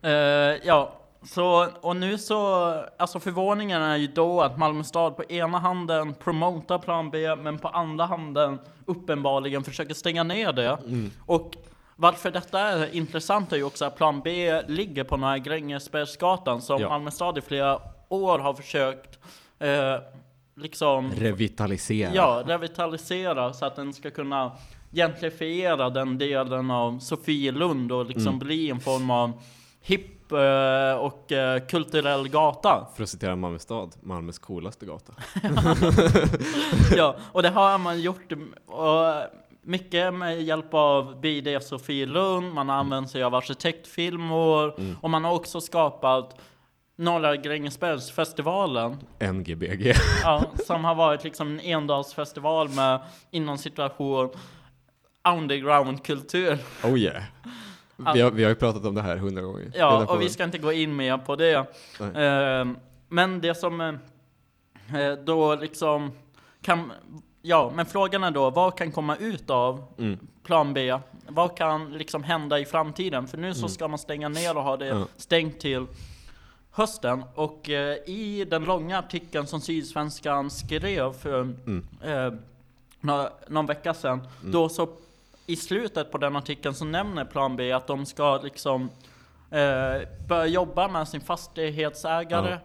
Eh, 0.03 0.61
ja, 0.65 0.93
så, 1.25 1.69
och 1.81 1.97
nu 1.97 2.19
så, 2.19 2.65
alltså 2.97 3.21
förvåningen 3.21 3.83
är 3.83 3.97
ju 3.97 4.07
då 4.07 4.41
att 4.41 4.59
Malmö 4.59 4.85
stad 4.85 5.17
på 5.17 5.25
ena 5.25 5.59
handen 5.59 6.15
promotar 6.15 6.79
plan 6.79 7.11
B, 7.11 7.37
men 7.37 7.59
på 7.59 7.69
andra 7.69 8.07
handen 8.07 8.59
uppenbarligen 8.87 9.65
försöker 9.65 9.95
stänga 9.95 10.23
ner 10.23 10.53
det. 10.53 10.79
Och 11.27 11.57
varför 11.97 12.31
detta 12.31 12.61
är 12.61 12.95
intressant 12.95 13.53
är 13.53 13.57
ju 13.57 13.65
också 13.65 13.85
att 13.85 13.97
plan 13.97 14.21
B 14.25 14.61
ligger 14.67 15.05
på 15.05 15.17
här 15.17 15.39
Grängesbergsgatan 15.39 16.63
som 16.63 16.81
Ja. 16.81 16.89
Malmö 16.89 17.11
stad 17.11 17.39
i 17.39 17.41
flera 17.41 17.79
år 18.09 18.39
har 18.39 18.55
försökt 18.55 19.19
eh, 19.59 19.97
liksom 20.57 21.13
revitalisera. 21.13 22.11
Ja, 22.15 22.43
revitalisera 22.47 23.53
så 23.53 23.67
att 23.67 23.77
den 23.77 23.93
ska 23.93 24.11
kunna 24.11 24.53
gentrifiera 24.93 25.91
den 25.91 26.19
delen 26.19 26.71
av 26.71 26.99
Sofielund 26.99 27.93
och 27.93 28.07
liksom 28.07 28.39
bli 28.39 28.71
en 28.71 28.81
form 28.81 29.11
av 29.11 29.33
hipp 29.81 30.22
och 30.99 31.33
eh, 31.33 31.67
kulturell 31.67 32.29
gata. 32.29 32.87
För 32.97 33.03
att 33.03 33.09
citera 33.09 33.37
Malmö 33.37 33.59
stad, 33.59 33.95
Malmös 34.03 34.39
coolaste 34.39 34.87
gata. 34.87 35.13
ja, 36.97 37.17
och 37.33 37.43
det 37.43 37.49
har 37.49 37.79
man 37.79 38.01
gjort 38.01 38.33
och 38.67 39.25
mycket 39.63 40.15
med 40.15 40.43
hjälp 40.43 40.75
av 40.75 41.21
BD 41.21 41.63
Sofielund, 41.63 42.55
man 42.55 42.69
har 42.69 42.77
använt 42.77 43.11
sig 43.11 43.23
av 43.23 43.35
arkitektfilmer 43.35 44.75
och 45.01 45.11
man 45.11 45.25
har 45.25 45.35
också 45.35 45.61
skapat 45.61 46.41
Norra 46.97 47.37
Grängesbergsfestivalen 47.37 48.97
NGBG. 49.33 49.95
Ja, 50.23 50.45
som 50.67 50.85
har 50.85 50.95
varit 50.95 51.25
liksom 51.25 51.49
en 51.49 51.61
endagsfestival 51.61 52.69
med 52.69 53.01
inom 53.31 53.59
situation 53.59 54.31
underground-kultur. 55.29 56.59
Oh 56.85 56.99
yeah. 56.99 57.23
Vi 57.97 58.21
har, 58.21 58.31
vi 58.31 58.43
har 58.43 58.49
ju 58.51 58.55
pratat 58.57 58.85
om 58.85 58.95
det 58.95 59.03
här 59.03 59.17
hundra 59.17 59.43
gånger. 59.43 59.71
Ja, 59.75 60.07
och 60.07 60.21
vi 60.23 60.29
ska 60.29 60.45
inte 60.45 60.59
gå 60.59 60.73
in 60.73 60.97
mer 60.97 61.19
på 61.19 61.37
det. 61.37 61.55
Eh, 62.15 62.67
men 63.09 63.41
det 63.41 63.55
som 63.55 63.81
eh, 63.81 65.01
eh, 65.01 65.13
då 65.25 65.55
liksom 65.55 66.13
kan, 66.63 66.93
ja, 67.43 67.73
men 67.75 67.87
frågan 67.87 68.25
är 68.25 68.31
då, 68.31 68.51
vad 68.51 68.77
kan 68.79 68.93
komma 68.93 69.17
ut 69.17 69.51
av 69.51 69.85
Mm. 69.99 70.19
plan 70.45 70.75
B? 70.75 70.99
Vad 71.29 71.57
kan 71.57 71.93
liksom 71.93 72.23
hända 72.25 72.59
i 72.59 72.65
framtiden? 72.65 73.27
För 73.27 73.39
nu 73.39 73.55
så 73.55 73.69
ska 73.69 73.89
man 73.89 73.99
stänga 73.99 74.29
ner 74.29 74.57
och 74.57 74.63
ha 74.63 74.77
det 74.77 74.91
Mm. 74.91 75.05
Stängt 75.17 75.61
till 75.61 75.87
hösten. 76.71 77.25
Och 77.35 77.71
eh, 77.71 77.97
i 78.07 78.47
den 78.51 78.65
långa 78.65 78.99
artikeln 78.99 79.47
som 79.47 79.61
Sydsvenskan 79.61 80.51
skrev 80.51 81.13
för 81.13 81.41
Mm. 81.41 81.87
eh, 82.03 82.33
några, 83.01 83.29
någon 83.49 83.67
vecka 83.67 83.95
sedan, 83.95 84.29
då 84.45 84.69
så 84.69 84.89
i 85.47 85.57
slutet 85.57 86.13
på 86.13 86.19
den 86.19 86.37
artikeln 86.37 86.75
så 86.75 86.85
nämner 86.85 87.25
Plan 87.25 87.57
B 87.57 87.73
att 87.73 87.87
de 87.87 88.07
ska 88.07 88.37
liksom 88.43 88.91
eh, 89.51 90.09
börja 90.29 90.47
jobba 90.47 90.89
med 90.89 91.09
sin 91.09 91.21
fastighetsägare, 91.21 92.51
Ja. 92.51 92.59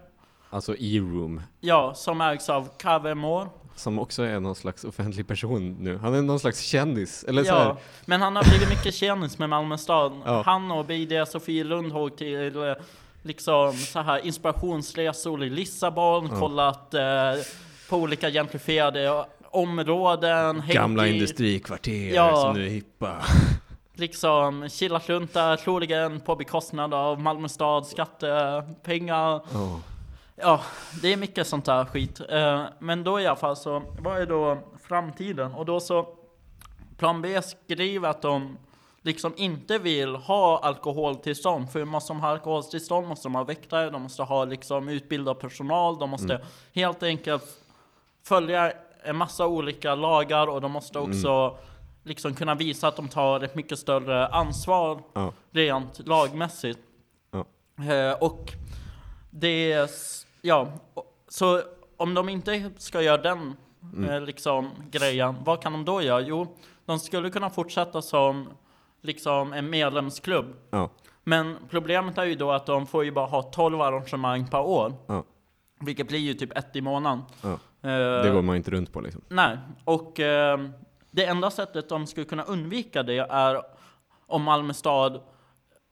Alltså 0.50 0.76
E-room, 0.80 1.42
ja, 1.60 1.94
som 1.94 2.22
ägs 2.22 2.50
av 2.50 2.70
Cavermore. 2.78 3.48
som 3.76 4.00
också 4.00 4.24
är 4.24 4.40
någon 4.40 4.56
slags 4.56 4.84
offentlig 4.84 5.28
person 5.28 5.78
nu. 5.80 5.98
Han 5.98 6.14
är 6.14 6.22
någon 6.22 6.40
slags 6.40 6.60
kändis. 6.62 7.24
Eller 7.24 7.44
så 7.44 7.50
Ja, 7.50 7.60
här, 7.64 7.76
men 8.06 8.22
han 8.22 8.36
har 8.36 8.44
blivit 8.44 8.70
mycket 8.70 8.94
kändis 8.96 9.38
med 9.40 9.50
Malmö 9.50 9.78
stad. 9.78 10.22
Ja. 10.26 10.42
Han 10.46 10.72
och 10.72 10.86
BD 10.86 11.28
Sofielund 11.28 11.92
har 11.92 12.02
åkt 12.02 12.18
till 12.18 12.56
eh, 12.64 12.74
liksom 13.24 13.74
så 13.74 14.00
här 14.00 14.26
inspirationsresor 14.26 15.44
i 15.44 15.50
Lissabon, 15.50 16.30
kollat 16.30 16.94
eh, 16.94 17.02
på 17.90 17.98
olika 17.98 18.30
gentrifierade 18.32 19.26
områden. 19.62 20.64
Gamla 20.68 21.08
i- 21.08 21.14
industrikvarter 21.14 22.14
Ja. 22.16 22.36
som 22.36 22.54
nu 22.54 22.66
är 22.66 22.70
hippa. 22.70 23.16
liksom 23.94 24.70
kilat 24.70 25.10
runt 25.10 25.34
där, 25.34 25.56
troligen 25.58 26.20
på 26.20 26.36
bekostnad 26.36 26.94
av 26.94 27.22
Malmö 27.22 27.50
stad, 27.50 27.86
skattepengar. 27.88 29.42
Ja. 29.54 29.80
Ja, 30.42 30.62
det 31.02 31.14
är 31.14 31.18
mycket 31.18 31.48
sånt 31.48 31.66
där 31.66 31.86
skit. 31.86 32.22
Eh, 32.30 32.64
Men 32.80 33.04
då 33.04 33.20
i 33.20 33.28
alla 33.28 33.36
fall 33.36 33.56
så, 33.56 33.82
vad 34.00 34.18
är 34.22 34.26
då 34.26 34.58
framtiden? 34.88 35.54
Och 35.54 35.66
då 35.66 35.80
så, 35.80 36.08
plan 36.98 37.22
B 37.22 37.42
skriver 37.42 38.10
att 38.10 38.22
de 38.22 38.58
liksom 39.02 39.34
inte 39.38 39.78
vill 39.78 40.16
ha 40.16 40.60
alkoholtillstånd. 40.64 41.72
För 41.72 41.86
måste 41.86 42.14
de 42.14 42.20
ha 42.22 42.30
alkoholtillstånd 42.30 43.08
måste 43.08 43.26
de 43.28 43.36
ha 43.36 43.44
väktare, 43.44 43.90
de 43.90 44.02
måste 44.02 44.24
ha 44.24 44.46
liksom 44.46 44.90
utbildad 44.90 45.40
personal, 45.40 46.00
de 46.00 46.10
måste 46.10 46.42
helt 46.74 47.04
enkelt 47.04 47.44
följa 48.28 48.74
en 49.08 49.16
massa 49.16 49.48
olika 49.48 49.96
lagar 49.96 50.48
och 50.48 50.62
de 50.62 50.72
måste 50.72 51.00
också 51.00 51.58
liksom 52.04 52.34
kunna 52.34 52.56
visa 52.56 52.88
att 52.88 52.96
de 52.96 53.08
tar 53.08 53.42
ett 53.44 53.56
mycket 53.56 53.80
större 53.80 54.28
ansvar 54.28 55.02
Ja. 55.14 55.34
rent 55.52 56.08
lagmässigt. 56.08 56.80
Ja. 57.32 57.46
Eh, 57.94 58.18
och 58.24 58.54
det 59.32 59.72
är, 59.72 59.90
ja, 60.42 60.68
så 61.28 61.62
om 61.98 62.14
de 62.14 62.30
inte 62.30 62.72
ska 62.78 63.02
göra 63.02 63.18
den 63.22 63.54
eh, 64.10 64.22
liksom 64.22 64.70
grejen, 64.92 65.36
vad 65.46 65.62
kan 65.62 65.72
de 65.72 65.86
då 65.86 66.02
göra? 66.02 66.22
Jo, 66.22 66.48
de 66.86 67.00
skulle 67.00 67.30
kunna 67.30 67.50
fortsätta 67.50 68.02
som 68.02 68.50
liksom 69.02 69.54
en 69.54 69.70
medlemsklubb. 69.70 70.46
Ja. 70.70 70.90
Men 71.24 71.58
problemet 71.70 72.18
är 72.18 72.24
ju 72.26 72.36
då 72.36 72.52
att 72.52 72.66
de 72.66 72.88
får 72.88 73.06
ju 73.06 73.12
bara 73.12 73.26
ha 73.26 73.44
12 73.44 73.82
arrangemang 73.82 74.48
per 74.48 74.60
år. 74.62 74.94
Ja. 75.08 75.24
Vilket 75.80 76.08
blir 76.08 76.20
ju 76.20 76.34
typ 76.34 76.58
ett 76.58 76.76
i 76.76 76.82
månaden. 76.82 77.22
Ja. 77.42 77.60
Eh, 77.88 78.24
Det 78.24 78.30
går 78.34 78.42
man 78.42 78.56
inte 78.56 78.72
runt 78.72 78.94
på 78.94 79.02
liksom. 79.02 79.22
Nej, 79.30 79.58
och 79.86 80.20
eh, 80.20 80.60
det 81.12 81.26
enda 81.26 81.52
sättet 81.52 81.90
de 81.90 82.08
skulle 82.08 82.26
kunna 82.26 82.44
undvika 82.44 83.04
det 83.04 83.18
är 83.18 83.62
om 84.28 84.44
Malmö 84.44 84.74
stad 84.74 85.22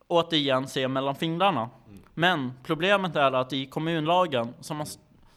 återigen 0.07 0.67
ser 0.67 0.87
mellan 0.87 1.15
fingrarna. 1.15 1.69
Men 2.13 2.53
problemet 2.63 3.15
är 3.15 3.31
att 3.31 3.53
i 3.53 3.65
kommunlagen 3.65 4.53
så, 4.59 4.83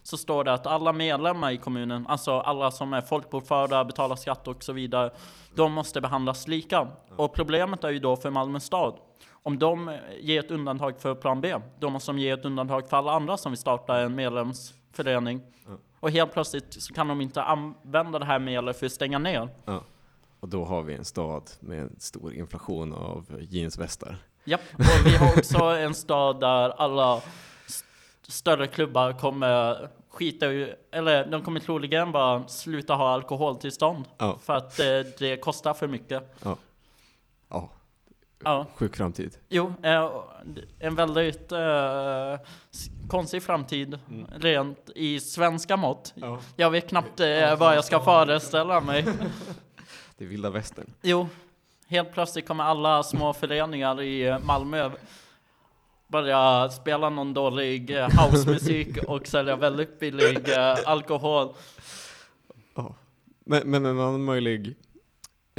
så 0.03 0.17
står 0.17 0.43
det 0.43 0.53
att 0.53 0.67
alla 0.67 0.93
medlemmar 0.93 1.51
i 1.51 1.57
kommunen, 1.57 2.07
alltså 2.07 2.39
alla 2.39 2.71
som 2.71 2.93
är 2.93 3.01
folkbokförda, 3.01 3.83
betalar 3.83 4.15
skatt 4.15 4.47
och 4.47 4.63
så 4.63 4.73
vidare, 4.73 5.11
de 5.55 5.71
måste 5.71 6.01
behandlas 6.01 6.47
lika. 6.47 6.87
Och 7.15 7.33
problemet 7.33 7.83
är 7.83 7.89
ju 7.89 7.99
då 7.99 8.15
för 8.15 8.29
Malmö 8.29 8.59
stad. 8.59 8.93
Om 9.43 9.59
de 9.59 9.97
ger 10.19 10.39
ett 10.39 10.51
undantag 10.51 10.99
för 11.01 11.15
plan 11.15 11.41
B, 11.41 11.55
då 11.79 11.89
måste 11.89 12.11
de 12.11 12.19
ge 12.19 12.29
ett 12.29 12.45
undantag 12.45 12.89
för 12.89 12.97
alla 12.97 13.11
andra 13.11 13.37
som 13.37 13.51
vill 13.51 13.59
starta 13.59 13.99
en 13.99 14.15
medlemsförening. 14.97 15.41
Och 15.99 16.11
helt 16.11 16.33
plötsligt 16.33 16.73
så 16.83 16.93
kan 16.93 17.07
de 17.07 17.21
inte 17.21 17.41
använda 17.43 18.19
det 18.19 18.25
här 18.25 18.39
medlet 18.39 18.79
för 18.79 18.85
att 18.85 18.91
stänga 18.91 19.19
ner. 19.19 19.49
Ja. 19.65 19.83
Och 20.39 20.49
då 20.49 20.65
har 20.65 20.81
vi 20.81 20.93
en 20.95 21.05
stad 21.05 21.43
med 21.59 21.79
en 21.79 21.95
stor 21.99 22.33
inflation 22.33 22.93
av 22.93 23.25
jeansvästar. 23.49 24.17
Japp, 24.45 24.61
och 24.77 25.05
vi 25.05 25.15
har 25.15 25.37
också 25.37 25.57
en 25.63 25.93
stad 25.93 26.39
där 26.39 26.69
alla 26.69 27.21
st- 27.67 27.87
större 28.31 28.67
klubbar 28.67 29.13
kommer 29.13 29.89
skita 30.09 30.45
eller 30.91 31.25
de 31.25 31.41
kommer 31.41 31.59
troligen 31.59 32.11
bara 32.11 32.47
sluta 32.47 32.93
ha 32.95 33.09
alkoholtillstånd. 33.13 34.05
Ja. 34.17 34.37
För 34.41 34.55
att 34.55 34.79
eh, 34.79 34.85
det 35.19 35.37
kostar 35.41 35.73
för 35.73 35.87
mycket. 35.87 36.35
Ja, 36.43 36.57
Ja, 37.49 37.69
sjuk 38.75 38.95
framtid. 38.95 39.37
jo, 39.49 39.73
eh, 39.83 40.11
en 40.79 40.95
väldigt 40.95 41.51
eh, 41.51 42.39
konstig 43.07 43.43
framtid 43.43 43.99
rent 44.35 44.89
i 44.95 45.19
svenska 45.19 45.77
mått. 45.77 46.13
Ja. 46.15 46.39
Jag 46.55 46.71
vet 46.71 46.89
knappt 46.89 47.19
eh, 47.19 47.57
vad 47.57 47.75
jag 47.75 47.85
ska 47.85 47.99
föreställa 47.99 48.81
mig. 48.81 49.05
Det 50.17 50.25
är 50.25 50.29
vilda 50.29 50.49
västern. 50.49 50.93
Jo, 51.01 51.27
helt 51.87 52.13
plötsligt 52.13 52.47
kommer 52.47 52.63
alla 52.63 53.03
små 53.03 53.33
föreningar 53.33 54.01
i 54.01 54.27
eh, 54.27 54.39
Malmö 54.39 54.91
börja 56.07 56.69
spela 56.69 57.09
någon 57.09 57.33
dålig 57.33 57.91
eh, 57.97 58.09
housemusik 58.17 58.97
och 59.07 59.27
sälja 59.27 59.55
väldigt 59.55 59.99
billig 59.99 60.51
alkohol. 60.85 61.53
Ja. 62.75 62.95
Men, 63.45 63.69
men 63.71 63.85
en 63.85 63.99
annan 63.99 64.23
möjlig, 64.23 64.75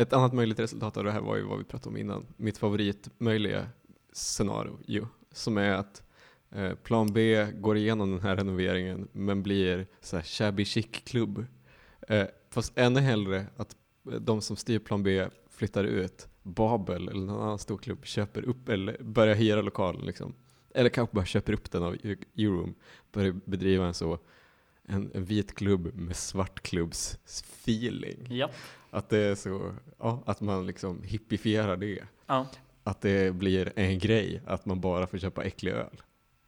ett 0.00 0.12
annat 0.12 0.32
möjligt 0.32 0.58
resultat 0.58 0.96
av 0.96 1.04
det 1.04 1.12
här 1.12 1.20
var 1.20 1.36
ju 1.36 1.42
vad 1.42 1.58
vi 1.58 1.64
pratade 1.64 1.88
om 1.88 1.96
innan. 1.96 2.26
Mitt 2.36 2.58
favoritmöjliga 2.58 3.68
scenario 4.12 4.78
ju, 4.86 5.04
som 5.32 5.58
är 5.58 5.70
att 5.70 6.02
eh, 6.50 6.74
plan 6.74 7.12
B 7.12 7.46
går 7.54 7.76
igenom 7.76 8.10
den 8.10 8.20
här 8.20 8.36
renoveringen 8.36 9.08
men 9.12 9.42
blir 9.42 9.86
så 10.00 10.16
här 10.16 10.22
shabby 10.24 10.64
chic-klubb. 10.64 11.46
Eh, 12.08 12.26
fast 12.50 12.78
ännu 12.78 13.00
hellre 13.00 13.46
att 13.56 13.76
de 14.20 14.40
som 14.40 14.56
styr 14.56 14.78
plan 14.78 15.02
B 15.02 15.28
flyttar 15.50 15.84
ut, 15.84 16.28
Babel 16.42 17.08
eller 17.08 17.26
någon 17.26 17.42
annan 17.42 17.58
stor 17.58 17.78
klubb 17.78 18.04
köper 18.04 18.42
upp 18.42 18.68
eller 18.68 19.02
börjar 19.02 19.34
hyra 19.34 19.62
lokalen 19.62 20.06
liksom. 20.06 20.34
Eller 20.74 20.90
kanske 20.90 21.14
bara 21.14 21.24
köper 21.24 21.52
upp 21.52 21.70
den 21.70 21.82
av 21.82 21.94
e- 21.94 22.16
Euroom, 22.36 22.74
börjar 23.12 23.40
bedriva 23.44 23.86
en 23.86 23.94
så 23.94 24.18
en, 24.82 25.10
en 25.14 25.24
vit 25.24 25.54
klubb 25.54 25.94
med 25.94 26.16
svart 26.16 26.62
klubbs-feeling. 26.62 28.32
Yep. 28.32 28.50
Att 28.90 29.08
det 29.08 29.18
är 29.18 29.34
så, 29.34 29.72
ja, 29.98 30.22
att 30.26 30.40
man 30.40 30.66
liksom 30.66 31.02
hippifierar 31.02 31.76
det. 31.76 32.04
ja, 32.26 32.46
Att 32.84 33.00
det 33.00 33.34
blir 33.34 33.72
en 33.76 33.98
grej 33.98 34.42
att 34.46 34.66
man 34.66 34.80
bara 34.80 35.06
får 35.06 35.18
köpa 35.18 35.44
äcklig 35.44 35.72
öl. 35.72 36.02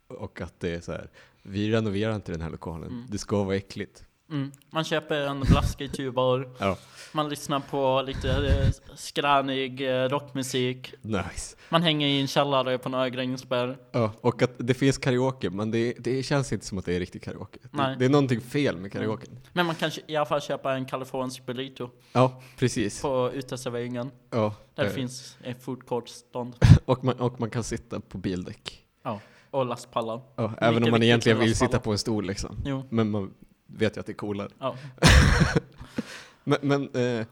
Och 0.09 0.40
att 0.40 0.61
det 0.61 0.74
är 0.74 0.81
så 0.81 0.92
här, 0.92 1.11
vi 1.42 1.72
renoverar 1.72 2.14
inte 2.14 2.33
den 2.33 2.40
här 2.40 2.50
lokalen, 2.50 2.88
Mm. 2.90 3.07
det 3.11 3.18
ska 3.18 3.42
vara 3.44 3.57
äckligt. 3.57 4.05
Mm. 4.33 4.53
Man 4.71 4.85
köper 4.85 5.21
en 5.27 5.40
blaskig 5.40 5.92
tubar, 5.92 6.49
Ja, 6.59 6.77
man 7.12 7.29
lyssnar 7.29 7.61
på 7.61 8.03
lite 8.07 8.31
eh, 8.31 8.95
skränig 8.97 9.81
eh, 9.81 10.09
rockmusik, 10.09 10.95
nice. 11.03 11.57
man 11.68 11.83
hänger 11.83 12.07
i 12.07 12.21
en 12.21 12.27
källare 12.27 12.79
på 12.79 12.88
Norra 12.88 13.09
Grängesberg. 13.09 13.77
Ja, 13.92 14.12
och 14.21 14.42
att 14.42 14.51
det 14.59 14.75
finns 14.75 14.99
karaoke, 14.99 15.51
men 15.51 15.71
det, 15.71 15.95
det 15.99 16.23
känns 16.23 16.53
inte 16.53 16.66
som 16.66 16.79
att 16.79 16.85
det 16.85 16.95
är 16.95 17.01
riktig 17.01 17.23
karaoke. 17.23 17.59
Det, 17.73 17.97
det 17.99 18.05
är 18.05 18.09
någonting 18.09 18.40
fel 18.40 18.77
med 18.77 18.92
karaoken. 18.92 19.38
Men 19.53 19.66
man 19.66 19.75
kan 19.75 19.90
i 20.07 20.16
alla 20.16 20.27
fall 20.27 20.40
köpa 20.40 20.75
en 20.75 20.85
kalifornisk 20.85 21.47
burrito 21.47 21.90
Ja, 22.12 22.42
precis. 22.59 23.03
på 23.03 23.31
uteserveringen. 23.35 24.11
Ja, 24.31 24.55
Där 24.75 24.85
det 24.85 24.90
finns 24.90 25.37
en 25.42 25.55
food 25.61 25.87
court-stånd. 25.87 26.57
och, 26.85 27.05
man, 27.05 27.21
och 27.21 27.40
man 27.40 27.51
kan 27.51 27.64
sitta 27.64 28.01
på 28.01 28.18
bildäck. 28.18 28.85
Ja, 29.05 29.21
och 29.51 29.66
lastpallar. 29.66 30.21
Ja, 30.37 30.53
även 30.59 30.85
om 30.85 30.90
man 30.90 31.03
egentligen 31.03 31.38
vill 31.38 31.57
sitta 31.57 31.79
på 31.79 31.92
en 31.92 31.99
stol 31.99 32.27
liksom. 32.27 32.57
Jo, 32.64 32.85
Men 32.90 33.11
man 33.11 33.35
vet 33.77 33.97
ju 33.97 34.01
att 34.01 34.07
det 34.07 34.13
är 34.13 34.15
coolare. 34.15 34.49
ja. 34.59 34.77
Men, 36.45 36.59
men 36.63 36.89
eh, 36.95 37.27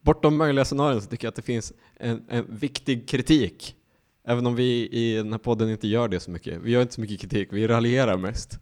bortom 0.00 0.36
möjliga 0.36 0.64
scenarion 0.64 1.02
så 1.02 1.08
tycker 1.08 1.26
jag 1.26 1.28
att 1.30 1.36
det 1.36 1.42
finns 1.42 1.72
en, 1.96 2.24
en 2.28 2.46
viktig 2.48 3.08
kritik. 3.08 3.76
Även 4.24 4.46
om 4.46 4.54
vi 4.54 4.88
i 4.88 5.16
den 5.16 5.32
här 5.32 5.38
podden 5.38 5.70
inte 5.70 5.88
gör 5.88 6.08
det 6.08 6.20
så 6.20 6.30
mycket. 6.30 6.60
Vi 6.62 6.70
gör 6.70 6.82
inte 6.82 6.94
så 6.94 7.00
mycket 7.00 7.20
kritik, 7.20 7.48
vi 7.52 7.66
raljerar 7.68 8.16
mest. 8.16 8.58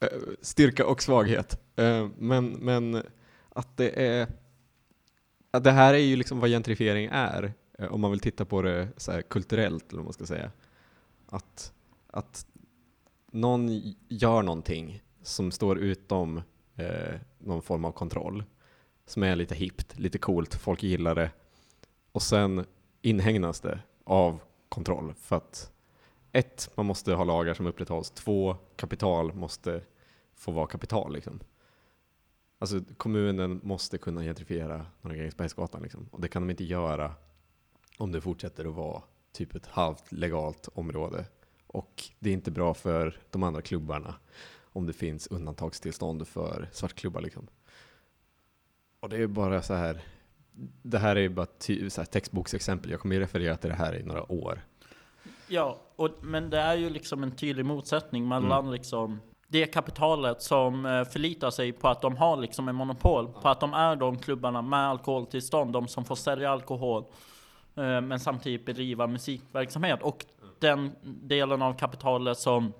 Eh, 0.00 0.08
styrka 0.40 0.86
och 0.86 1.02
svaghet. 1.02 1.60
Eh, 1.76 2.08
men, 2.18 2.46
men 2.50 3.02
att 3.48 3.76
det 3.76 4.02
är... 4.06 4.28
Att 5.50 5.64
det 5.64 5.70
här 5.70 5.94
är 5.94 5.98
ju 5.98 6.16
liksom 6.16 6.40
vad 6.40 6.50
gentrifiering 6.50 7.08
är. 7.12 7.52
eh, 7.78 7.92
om 7.92 8.00
man 8.00 8.10
vill 8.10 8.20
titta 8.20 8.44
på 8.44 8.62
det 8.62 8.88
så 8.96 9.22
kulturellt, 9.28 9.88
eller 9.88 9.98
vad 9.98 10.04
man 10.04 10.12
ska 10.12 10.26
säga. 10.26 10.50
Att, 11.28 11.72
att 12.10 12.46
någon 13.32 13.94
gör 14.08 14.42
någonting 14.42 15.02
som 15.22 15.50
står 15.50 15.78
utom 15.78 16.42
eh, 16.76 17.14
någon 17.38 17.62
form 17.62 17.84
av 17.84 17.92
kontroll 17.92 18.44
som 19.06 19.22
är 19.22 19.36
lite 19.36 19.54
hippt, 19.54 19.98
lite 19.98 20.18
coolt, 20.18 20.54
folk 20.54 20.82
gillar 20.82 21.14
det. 21.14 21.30
Och 22.12 22.22
sen 22.22 22.66
inhägnas 23.02 23.60
det 23.60 23.80
av 24.04 24.40
kontroll 24.68 25.14
för 25.14 25.36
att 25.36 25.72
ett, 26.32 26.70
man 26.74 26.86
måste 26.86 27.14
ha 27.14 27.24
lagar 27.24 27.54
som 27.54 27.66
upprätthålls. 27.66 28.10
Två, 28.10 28.56
kapital 28.76 29.34
måste 29.34 29.82
få 30.34 30.52
vara 30.52 30.66
kapital 30.66 31.12
liksom. 31.12 31.40
Alltså 32.58 32.80
kommunen 32.96 33.60
måste 33.62 33.98
kunna 33.98 34.22
gentrifiera 34.22 34.86
Norra 35.00 35.14
Grängesbergsgatan 35.14 35.82
liksom. 35.82 36.08
Och 36.10 36.20
det 36.20 36.28
kan 36.28 36.42
de 36.42 36.50
inte 36.50 36.64
göra 36.64 37.14
om 37.98 38.12
det 38.12 38.20
fortsätter 38.20 38.64
att 38.64 38.74
vara 38.74 39.02
typ 39.32 39.54
ett 39.54 39.66
halvt 39.66 40.12
legalt 40.12 40.68
område. 40.74 41.24
Och 41.66 42.02
det 42.18 42.30
är 42.30 42.34
inte 42.34 42.50
bra 42.50 42.74
för 42.74 43.20
de 43.30 43.42
andra 43.42 43.62
klubbarna 43.62 44.14
om 44.72 44.86
det 44.86 44.92
finns 44.92 45.26
undantagstillstånd 45.26 46.28
för 46.28 46.68
svartklubbar 46.72 47.20
liksom. 47.20 47.46
Och 49.00 49.08
det 49.08 49.16
är 49.16 49.26
bara 49.26 49.62
så 49.62 49.74
här, 49.74 50.00
det 50.82 50.98
här 50.98 51.16
är 51.16 51.28
bara 51.28 51.46
ty, 51.46 51.90
så 51.90 52.00
här 52.00 52.06
textboksexempel, 52.06 52.90
jag 52.90 53.00
kommer 53.00 53.14
ju 53.14 53.20
referera 53.20 53.56
till 53.56 53.70
det 53.70 53.76
här 53.76 53.96
i 53.96 54.02
några 54.02 54.32
år. 54.32 54.60
Ja, 55.48 55.78
och, 55.96 56.10
men 56.20 56.50
det 56.50 56.58
är 56.58 56.76
ju 56.76 56.90
liksom 56.90 57.22
en 57.22 57.30
tydlig 57.30 57.66
motsättning 57.66 58.28
mellan 58.28 58.70
liksom 58.70 59.20
det 59.48 59.66
kapitalet 59.66 60.42
som 60.42 60.86
eh, 60.86 61.04
förlitar 61.04 61.50
sig 61.50 61.72
på 61.72 61.88
att 61.88 62.00
de 62.00 62.16
har 62.16 62.36
liksom 62.36 62.68
en 62.68 62.74
monopol, 62.74 63.28
på 63.28 63.48
att 63.48 63.60
de 63.60 63.74
är 63.74 63.96
de 63.96 64.18
klubbarna 64.18 64.62
med 64.62 64.88
alkoholtillstånd, 64.88 65.72
de 65.72 65.88
som 65.88 66.04
får 66.04 66.14
sälja 66.14 66.50
alkohol, 66.50 67.04
eh, 67.76 68.00
men 68.00 68.20
samtidigt 68.20 68.66
bedriva 68.66 69.06
musikverksamhet. 69.06 70.02
Och 70.02 70.24
den 70.58 70.92
delen 71.02 71.62
av 71.62 71.78
kapitalet 71.78 72.38
som 72.38 72.72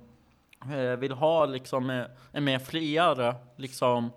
vill 0.98 1.12
ha 1.12 1.46
liksom 1.46 1.90
eh, 1.90 2.04
en 2.32 2.44
mer 2.44 2.58
friare 2.58 3.34
liksom 3.56 4.10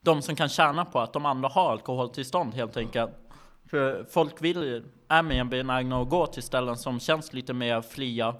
de 0.00 0.22
som 0.22 0.36
kan 0.36 0.48
tjäna 0.48 0.84
på 0.84 1.00
att 1.00 1.12
de 1.12 1.26
andra 1.26 1.48
har 1.48 1.70
alkoholtillstånd 1.72 2.54
helt 2.54 2.76
enkelt. 2.76 3.10
För 3.70 4.06
folk 4.10 4.42
vill, 4.42 4.84
är 5.08 5.22
mer 5.22 5.44
benägna 5.44 6.00
att 6.02 6.08
gå 6.08 6.26
till 6.26 6.42
ställen 6.42 6.76
som 6.76 7.00
känns 7.00 7.32
lite 7.32 7.52
mer 7.52 7.80
fria. 7.82 8.34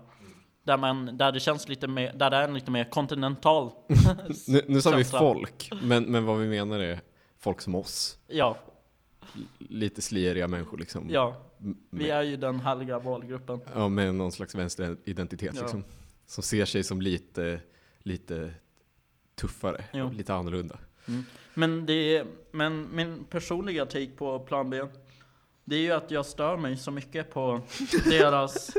Där, 0.64 0.76
man, 0.76 1.16
där 1.16 1.32
det 1.32 1.40
känns 1.40 1.68
lite 1.68 1.86
mer, 1.88 2.12
där 2.12 2.30
det 2.30 2.36
är 2.36 2.42
en 2.48 2.54
lite 2.54 2.70
mer 2.70 2.84
kontinental. 2.84 3.70
Nu, 4.48 4.62
nu 4.68 4.80
sa 4.80 4.90
vi 4.96 5.04
folk, 5.04 5.70
men, 5.82 6.04
men 6.04 6.24
vad 6.26 6.38
vi 6.38 6.48
menar 6.48 6.78
är 6.80 7.00
folk 7.38 7.60
som 7.60 7.74
oss. 7.74 8.18
ja, 8.28 8.56
Lite 9.58 10.02
sliriga 10.02 10.48
människor 10.48 10.78
liksom. 10.78 11.06
ja, 11.10 11.36
vi 11.90 12.10
är 12.10 12.22
ju 12.22 12.36
den 12.36 12.60
härliga 12.60 12.98
målgruppen. 12.98 13.60
ja, 13.74 13.88
med 13.88 14.14
någon 14.14 14.32
slags 14.32 14.54
vänsteridentitet 14.54 15.54
Ja. 15.54 15.60
liksom. 15.62 15.84
Som 16.34 16.42
ser 16.42 16.64
sig 16.64 16.84
som 16.84 17.00
lite, 17.00 17.60
lite 17.98 18.54
tuffare, 19.34 19.84
Jo. 19.92 20.10
lite 20.10 20.34
annorlunda. 20.34 20.78
Men, 21.54 21.86
det 21.86 22.16
är, 22.16 22.26
men 22.50 22.88
min 22.92 23.24
personliga 23.24 23.86
take 23.86 24.10
på 24.16 24.38
plan 24.38 24.70
B, 24.70 24.82
det 25.64 25.76
är 25.76 25.80
ju 25.80 25.92
att 25.92 26.10
jag 26.10 26.26
stör 26.26 26.56
mig 26.56 26.76
så 26.76 26.90
mycket 26.90 27.30
på 27.30 27.60
deras, 28.04 28.70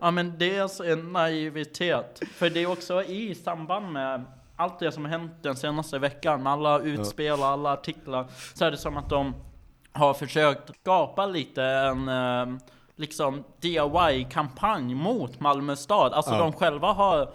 ja 0.00 0.10
men 0.10 0.42
en 0.84 1.12
naivitet. 1.12 2.22
För 2.32 2.50
det 2.50 2.62
är 2.62 2.66
också 2.66 3.02
i 3.04 3.34
samband 3.34 3.92
med 3.92 4.24
allt 4.56 4.78
det 4.78 4.92
som 4.92 5.04
har 5.04 5.10
hänt 5.10 5.32
den 5.42 5.56
senaste 5.56 5.98
veckan, 5.98 6.42
med 6.42 6.52
alla 6.52 6.80
utspel 6.80 7.38
och 7.38 7.46
alla 7.46 7.72
artiklar, 7.72 8.26
så 8.54 8.64
är 8.64 8.70
det 8.70 8.76
som 8.76 8.96
att 8.96 9.10
de 9.10 9.34
har 9.92 10.14
försökt 10.14 10.76
skapa 10.80 11.26
lite 11.26 11.62
en 11.62 12.08
eh, 12.08 12.58
liksom 12.98 13.44
DIY-kampanj 13.60 14.94
mot 14.94 15.40
Malmö 15.40 15.76
stad. 15.76 16.12
Alltså 16.12 16.32
Ja. 16.32 16.38
de 16.38 16.52
själva 16.52 16.92
har 16.92 17.30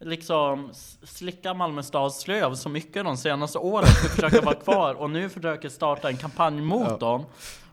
liksom 0.00 0.70
slickat 1.02 1.56
Malmö 1.56 1.82
stads 1.82 2.28
röv 2.28 2.54
så 2.54 2.68
mycket 2.68 3.04
de 3.04 3.16
senaste 3.16 3.58
åren 3.58 3.86
för 3.86 4.06
att 4.06 4.14
försöka 4.30 4.40
vara 4.46 4.54
kvar 4.64 4.94
och 4.94 5.10
nu 5.10 5.28
försöker 5.28 5.68
starta 5.68 6.08
en 6.08 6.16
kampanj 6.16 6.60
mot 6.60 6.86
Ja. 6.88 6.96
dem. 6.96 7.24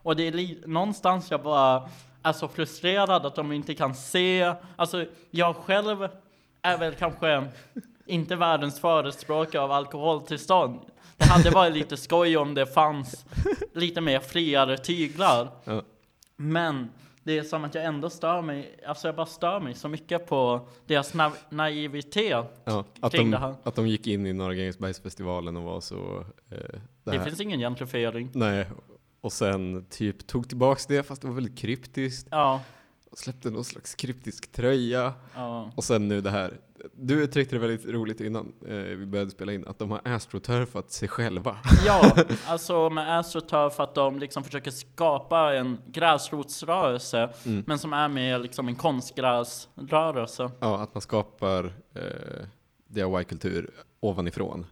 Och 0.03 0.15
det 0.15 0.27
är 0.27 0.67
någonstans 0.67 1.31
jag 1.31 1.43
bara 1.43 1.89
är 2.23 2.33
så 2.33 2.47
frustrerad 2.47 3.25
att 3.25 3.35
de 3.35 3.51
inte 3.51 3.73
kan 3.75 3.95
se. 3.95 4.53
Alltså 4.75 5.05
jag 5.31 5.55
själv 5.55 6.07
är 6.61 6.77
väl 6.77 6.93
kanske 6.95 7.43
inte 8.05 8.35
världens 8.35 8.79
förespråkare 8.79 9.61
av 9.61 9.71
alkoholtillstånd. 9.71 10.79
Det 11.17 11.25
hade 11.25 11.49
varit 11.49 11.73
lite 11.73 11.97
skoj 11.97 12.37
om 12.37 12.53
det 12.53 12.65
fanns 12.65 13.25
lite 13.73 14.01
mer 14.01 14.19
friare 14.19 14.77
tyglar. 14.77 15.47
Ja. 15.63 15.81
Men 16.35 16.89
det 17.29 17.37
är 17.37 17.43
som 17.43 17.63
att 17.63 17.75
jag 17.75 17.83
ändå 17.85 18.09
stör 18.09 18.41
mig, 18.41 18.79
alltså 18.87 19.07
jag 19.07 19.15
bara 19.15 19.25
stör 19.25 19.59
mig 19.59 19.73
så 19.75 19.87
mycket 19.89 20.27
på 20.27 20.67
deras 20.85 21.13
na- 21.13 21.31
naivitet. 21.49 22.45
Ja, 22.65 22.85
att, 22.99 23.11
Kring 23.11 23.31
det 23.31 23.37
de, 23.37 23.41
här. 23.43 23.55
att 23.63 23.75
de 23.75 23.87
gick 23.87 24.07
in 24.07 24.25
i 24.25 24.33
Norra 24.33 24.53
Grängesbergsfestivalen 24.53 25.57
och 25.57 25.63
var 25.63 25.81
så... 25.81 26.25
Eh, 26.51 26.57
det 27.03 27.11
Det 27.11 27.23
finns 27.23 27.41
ingen 27.41 27.59
gentrifiering. 27.59 28.29
Nej, 28.33 28.65
och 29.21 29.33
sen 29.33 29.85
typ 29.89 30.27
tog 30.27 30.47
tillbaks 30.49 30.85
det 30.85 31.03
fast 31.03 31.21
det 31.21 31.27
var 31.27 31.35
väldigt 31.35 31.57
kryptiskt. 31.57 32.27
Ja, 32.31 32.61
Och 33.11 33.17
släppte 33.17 33.49
någon 33.49 33.63
slags 33.65 33.95
kryptisk 33.95 34.51
tröja. 34.51 35.13
ja, 35.35 35.71
Och 35.75 35.83
sen 35.83 36.07
nu 36.07 36.21
det 36.21 36.29
här. 36.31 36.53
Du 36.93 37.23
uttryckte 37.23 37.55
det 37.55 37.59
väldigt 37.59 37.85
roligt 37.85 38.21
innan 38.21 38.53
eh, 38.67 38.73
vi 38.75 39.05
började 39.05 39.31
spela 39.31 39.53
in, 39.53 39.67
att 39.67 39.79
de 39.79 39.91
har 39.91 40.01
astroturfat 40.03 40.91
sig 40.91 41.07
själva. 41.07 41.57
ja, 41.85 42.11
alltså 42.47 42.89
med 42.89 43.19
AstroTurf 43.19 43.79
att 43.79 43.95
de 43.95 44.19
liksom 44.19 44.43
försöker 44.43 44.71
skapa 44.71 45.53
en 45.55 45.77
gräsrotsrörelse, 45.87 47.29
Mm. 47.45 47.63
men 47.67 47.79
som 47.79 47.93
är 47.93 48.07
mer 48.07 48.39
liksom 48.39 48.67
en 48.67 48.75
konstgräsrörelse. 48.75 50.51
Ja, 50.59 50.77
att 50.81 50.93
man 50.93 51.01
skapar 51.01 51.65
eh, 51.95 52.45
DIY-kultur 52.87 53.69
ovanifrån. 53.99 54.65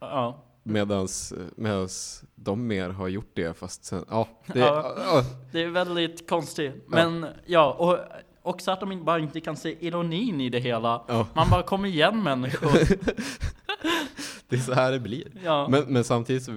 Ja, 0.00 0.42
Medans, 0.64 1.34
medans 1.56 2.24
de 2.34 2.66
mer 2.66 2.88
har 2.90 3.08
gjort 3.08 3.30
det 3.34 3.56
fast 3.58 3.84
sen, 3.84 4.04
ja. 4.10 4.28
Det, 4.46 4.58
Ja. 4.58 4.94
ja. 4.98 5.22
det 5.52 5.62
är 5.62 5.68
väldigt 5.68 6.28
konstigt. 6.28 6.84
Men 6.86 7.26
ja, 7.46 7.72
och 7.72 7.98
också 8.42 8.70
att 8.70 8.80
de 8.80 9.04
bara 9.04 9.18
inte 9.18 9.40
kan 9.40 9.56
se 9.56 9.86
ironin 9.86 10.40
i 10.40 10.48
det 10.48 10.58
hela. 10.60 11.02
ja, 11.08 11.26
Man 11.34 11.50
bara 11.50 11.62
kommer 11.62 11.88
igen 11.88 12.22
människor. 12.22 12.72
det 14.48 14.56
är 14.56 14.60
så 14.60 14.72
här 14.74 14.92
det 14.92 15.00
blir. 15.00 15.28
Ja. 15.44 15.68
Men, 15.68 15.82
men 15.88 16.04
samtidigt 16.04 16.42
så 16.44 16.52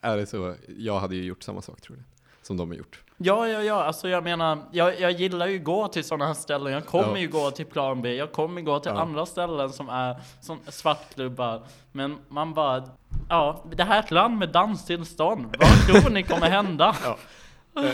är 0.00 0.16
det 0.16 0.26
så, 0.26 0.54
jag 0.78 1.00
hade 1.00 1.16
ju 1.16 1.24
gjort 1.24 1.42
samma 1.42 1.62
sak 1.62 1.80
tror 1.80 1.98
jag. 1.98 2.04
Som 2.42 2.56
de 2.56 2.68
har 2.70 2.76
gjort. 2.76 3.00
Ja, 3.16 3.48
ja, 3.48 3.62
ja, 3.62 3.82
alltså 3.84 4.08
jag 4.08 4.24
menar, 4.24 4.58
jag, 4.72 5.00
jag 5.00 5.12
gillar 5.12 5.46
ju 5.46 5.58
gå 5.58 5.88
till 5.88 6.04
sådana 6.04 6.26
här 6.26 6.34
ställen. 6.34 6.72
Jag 6.72 6.86
kommer 6.86 7.08
Ja. 7.08 7.18
ju 7.18 7.28
gå 7.28 7.50
till 7.50 7.66
plan 7.66 8.02
B, 8.02 8.14
jag 8.14 8.32
kommer 8.32 8.60
gå 8.60 8.80
till 8.80 8.92
Ja. 8.94 9.00
andra 9.00 9.26
ställen 9.26 9.70
som 9.72 9.88
är 9.88 10.16
som 10.40 10.58
svartklubbar. 10.68 11.62
Men 11.92 12.16
man 12.28 12.54
bara, 12.54 12.88
ja, 13.28 13.64
det 13.76 13.84
här 13.84 13.96
är 13.98 14.02
ett 14.04 14.10
land 14.10 14.38
med 14.38 14.48
danstillstånd. 14.48 15.56
Vad 15.58 16.00
tror 16.02 16.10
ni 16.10 16.22
kommer 16.22 16.50
hända? 16.50 16.96
Eh, 17.76 17.92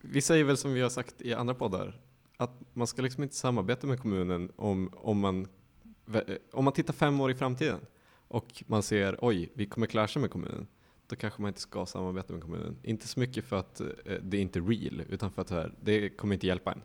vi 0.00 0.20
säger 0.20 0.44
väl 0.44 0.56
som 0.56 0.72
vi 0.74 0.80
har 0.82 0.88
sagt 0.88 1.14
i 1.20 1.34
andra 1.34 1.54
poddar, 1.54 1.94
att 2.42 2.60
man 2.74 2.86
ska 2.86 3.02
liksom 3.02 3.22
inte 3.22 3.34
samarbeta 3.34 3.86
med 3.86 4.00
kommunen 4.00 4.52
om, 4.56 4.90
om, 4.96 5.18
man, 5.20 5.46
vä- 6.06 6.38
om 6.52 6.64
man 6.64 6.72
tittar 6.72 6.92
fem 6.94 7.20
år 7.20 7.30
i 7.30 7.34
framtiden 7.34 7.80
och 8.28 8.64
man 8.66 8.82
ser 8.82 9.18
oj, 9.20 9.50
vi 9.54 9.66
kommer 9.66 9.86
clasha 9.86 10.20
med 10.20 10.30
kommunen. 10.30 10.66
Då 11.06 11.16
kanske 11.16 11.42
man 11.42 11.48
inte 11.48 11.60
ska 11.60 11.86
samarbeta 11.86 12.32
med 12.32 12.42
kommunen. 12.42 12.76
Inte 12.82 13.08
så 13.08 13.20
mycket 13.20 13.44
för 13.44 13.56
att 13.56 13.80
eh, 13.80 13.86
det 14.22 14.36
är 14.36 14.40
inte 14.40 14.60
real, 14.60 15.02
utan 15.08 15.30
för 15.30 15.42
att 15.42 15.48
det, 15.48 15.54
här, 15.54 15.74
det 15.80 16.08
kommer 16.08 16.34
inte 16.34 16.46
hjälpa 16.46 16.72
en. 16.72 16.82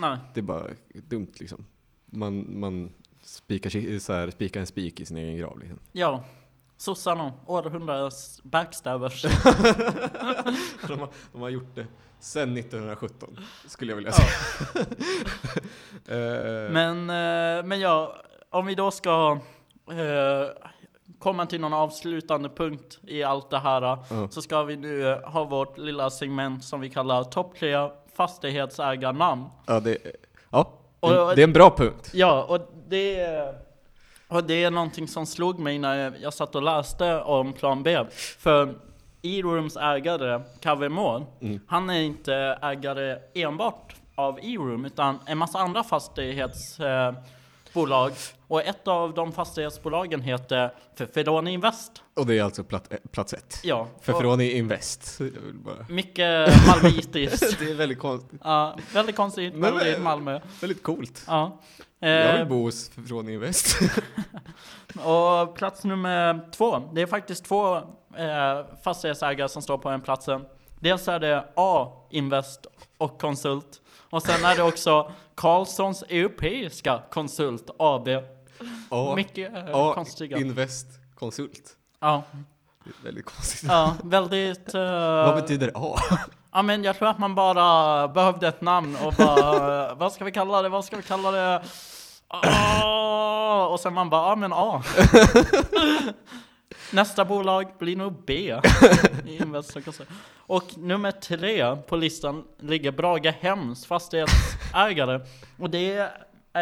Nej, 0.00 0.18
Det 0.34 0.40
är 0.40 0.42
bara 0.42 0.66
dumt 0.92 1.32
liksom. 1.40 1.64
Man, 2.06 2.60
man 2.60 2.90
spikar, 3.22 3.98
så 3.98 4.12
här, 4.12 4.30
spikar 4.30 4.60
en 4.60 4.66
spik 4.66 5.00
i 5.00 5.04
sin 5.04 5.16
egen 5.16 5.36
grav. 5.36 5.58
Liksom. 5.60 5.78
ja. 5.92 6.24
Sossarna, 6.80 7.32
århundradets 7.46 8.40
backstabbers. 8.42 9.22
De, 10.88 10.98
har, 10.98 11.08
de 11.32 11.40
har 11.42 11.48
gjort 11.48 11.74
det 11.74 11.86
sedan 12.20 12.56
1917, 12.56 13.38
skulle 13.66 13.92
jag 13.92 13.96
vilja 13.96 14.10
Ja. 14.10 14.16
säga. 14.16 14.86
Eh, 16.08 16.70
Men, 16.72 17.10
eh, 17.10 17.64
men 17.64 17.80
ja, 17.80 18.16
om 18.50 18.66
vi 18.66 18.74
då 18.74 18.90
ska 18.90 19.38
eh, 19.90 20.48
komma 21.18 21.46
till 21.46 21.60
någon 21.60 21.72
avslutande 21.72 22.48
punkt 22.48 22.98
i 23.06 23.22
allt 23.22 23.50
det 23.50 23.58
här. 23.58 23.82
Ja. 23.82 24.28
Så 24.30 24.42
ska 24.42 24.62
vi 24.62 24.76
nu 24.76 25.14
ha 25.24 25.44
vårt 25.44 25.78
lilla 25.78 26.10
segment 26.10 26.64
som 26.64 26.80
vi 26.80 26.90
kallar 26.90 27.24
topp 27.24 27.54
tre 27.58 27.88
fastighetsägarnamn. 28.16 29.44
Ja, 29.66 29.80
det, 29.80 29.98
ja, 30.50 30.72
det 31.34 31.40
är 31.42 31.44
en 31.44 31.52
bra 31.52 31.76
punkt. 31.76 32.10
Ja, 32.14 32.44
och 32.44 32.60
det, 32.88 33.16
och 34.28 34.44
det 34.44 34.64
är 34.64 34.70
någonting 34.70 35.08
som 35.08 35.26
slog 35.26 35.58
mig 35.58 35.78
när 35.78 35.94
jag- 35.96 36.20
satt 36.34 36.54
och 36.54 36.62
läste 36.62 37.20
om 37.20 37.52
plan 37.52 37.82
B. 37.82 38.04
För 38.38 38.74
E-rooms 39.22 39.76
ägare, 39.76 40.40
Kaveh 40.60 40.88
Mm. 41.40 41.60
han 41.66 41.90
är 41.90 42.00
inte 42.00 42.34
ägare 42.62 43.18
enbart 43.34 43.94
av 44.14 44.38
E-room, 44.42 44.84
utan 44.84 45.18
en 45.26 45.38
massa 45.38 45.58
andra 45.58 45.84
fastighetsbolag. 45.84 48.12
Eh, 48.48 48.52
och 48.52 48.62
ett 48.64 48.88
av 48.88 49.14
de 49.14 49.32
fastighetsbolagen 49.32 50.20
heter 50.22 50.74
Feferoni 50.98 51.50
Invest. 51.52 52.02
Och 52.16 52.26
det 52.26 52.38
är 52.38 52.42
alltså 52.42 52.64
plats, 52.64 52.90
eh, 52.90 52.98
plats 53.10 53.32
ett. 53.32 53.60
Ja, 53.62 53.86
Feferoni 54.00 54.50
Invest. 54.52 55.18
Bara. 55.52 55.86
mycket 55.88 56.52
malmöitiskt. 56.66 57.58
Det 57.60 57.70
är 57.70 57.74
väldigt 57.74 57.98
konstigt. 57.98 58.40
ja, 58.44 58.78
väldigt 58.94 59.16
konstigt, 59.16 59.54
Men- 59.54 59.74
väldigt 59.74 60.00
Malmö. 60.00 60.40
Väldigt 60.60 60.82
coolt. 60.82 61.24
Ja. 61.26 61.60
Jag 62.00 62.30
Eh, 62.32 62.38
vill 62.38 62.46
bo 62.46 62.62
hos 62.62 62.88
Feferoni 62.90 63.32
Invest. 63.32 63.78
Och 65.04 65.54
plats 65.54 65.84
nummer 65.84 66.50
två, 66.52 66.90
det 66.94 67.02
är 67.02 67.06
faktiskt 67.06 67.44
två 67.44 67.76
eh, 67.76 68.64
fastighetsägare 68.84 69.48
som 69.48 69.62
står 69.62 69.78
på 69.78 69.90
den 69.90 70.00
platsen. 70.00 70.44
Dels 70.80 71.08
är 71.08 71.18
det 71.20 71.44
A 71.56 71.92
Invest 72.10 72.66
och 72.98 73.20
Konsult. 73.20 73.80
Och 74.10 74.22
sen 74.22 74.44
är 74.44 74.56
det 74.56 74.62
också 74.62 75.12
Carlssons 75.34 76.02
Europeiska 76.02 77.02
Konsult 77.10 77.70
AB. 77.78 78.08
A, 78.88 79.12
Mycket 79.16 79.54
eh, 79.54 79.64
A 79.72 79.92
konstiga. 79.94 80.38
Invest 80.38 80.86
Konsult. 81.14 81.76
ja, 82.00 82.22
Det 82.84 82.90
är 83.00 83.04
väldigt 83.04 83.24
konstigt. 83.26 83.70
ja, 83.70 83.94
väldigt... 84.04 84.74
eh, 84.74 84.80
Vad 85.26 85.34
betyder 85.34 85.72
A? 85.74 85.96
Ja 86.52 86.62
men 86.62 86.84
jag 86.84 86.98
tror 86.98 87.08
att 87.08 87.18
man 87.18 87.34
bara 87.34 88.08
behövde 88.08 88.48
ett 88.48 88.60
namn 88.60 88.96
och 89.04 89.12
bara, 89.12 89.94
vad 89.94 90.12
ska 90.12 90.24
vi 90.24 90.32
kalla 90.32 90.62
det, 90.62 90.68
vad 90.68 90.84
ska 90.84 90.96
vi 90.96 91.02
kalla 91.02 91.30
det? 91.30 91.62
Ah, 92.28 93.66
och 93.66 93.80
sen 93.80 93.94
man 93.94 94.10
bara, 94.10 94.28
ja 94.28 94.36
men 94.36 94.52
A. 94.52 94.82
Nästa 96.92 97.24
bolag 97.24 97.66
blir 97.78 97.96
nog 97.96 98.24
B. 98.26 98.54
Och 100.46 100.78
nummer 100.78 101.10
tre 101.12 101.76
på 101.76 101.96
listan 101.96 102.44
ligger 102.60 102.92
Brage 102.92 103.34
Hems 103.40 103.86
fastighetsägare. 103.86 105.20
Och 105.58 105.70
det 105.70 105.96
är 105.96 106.10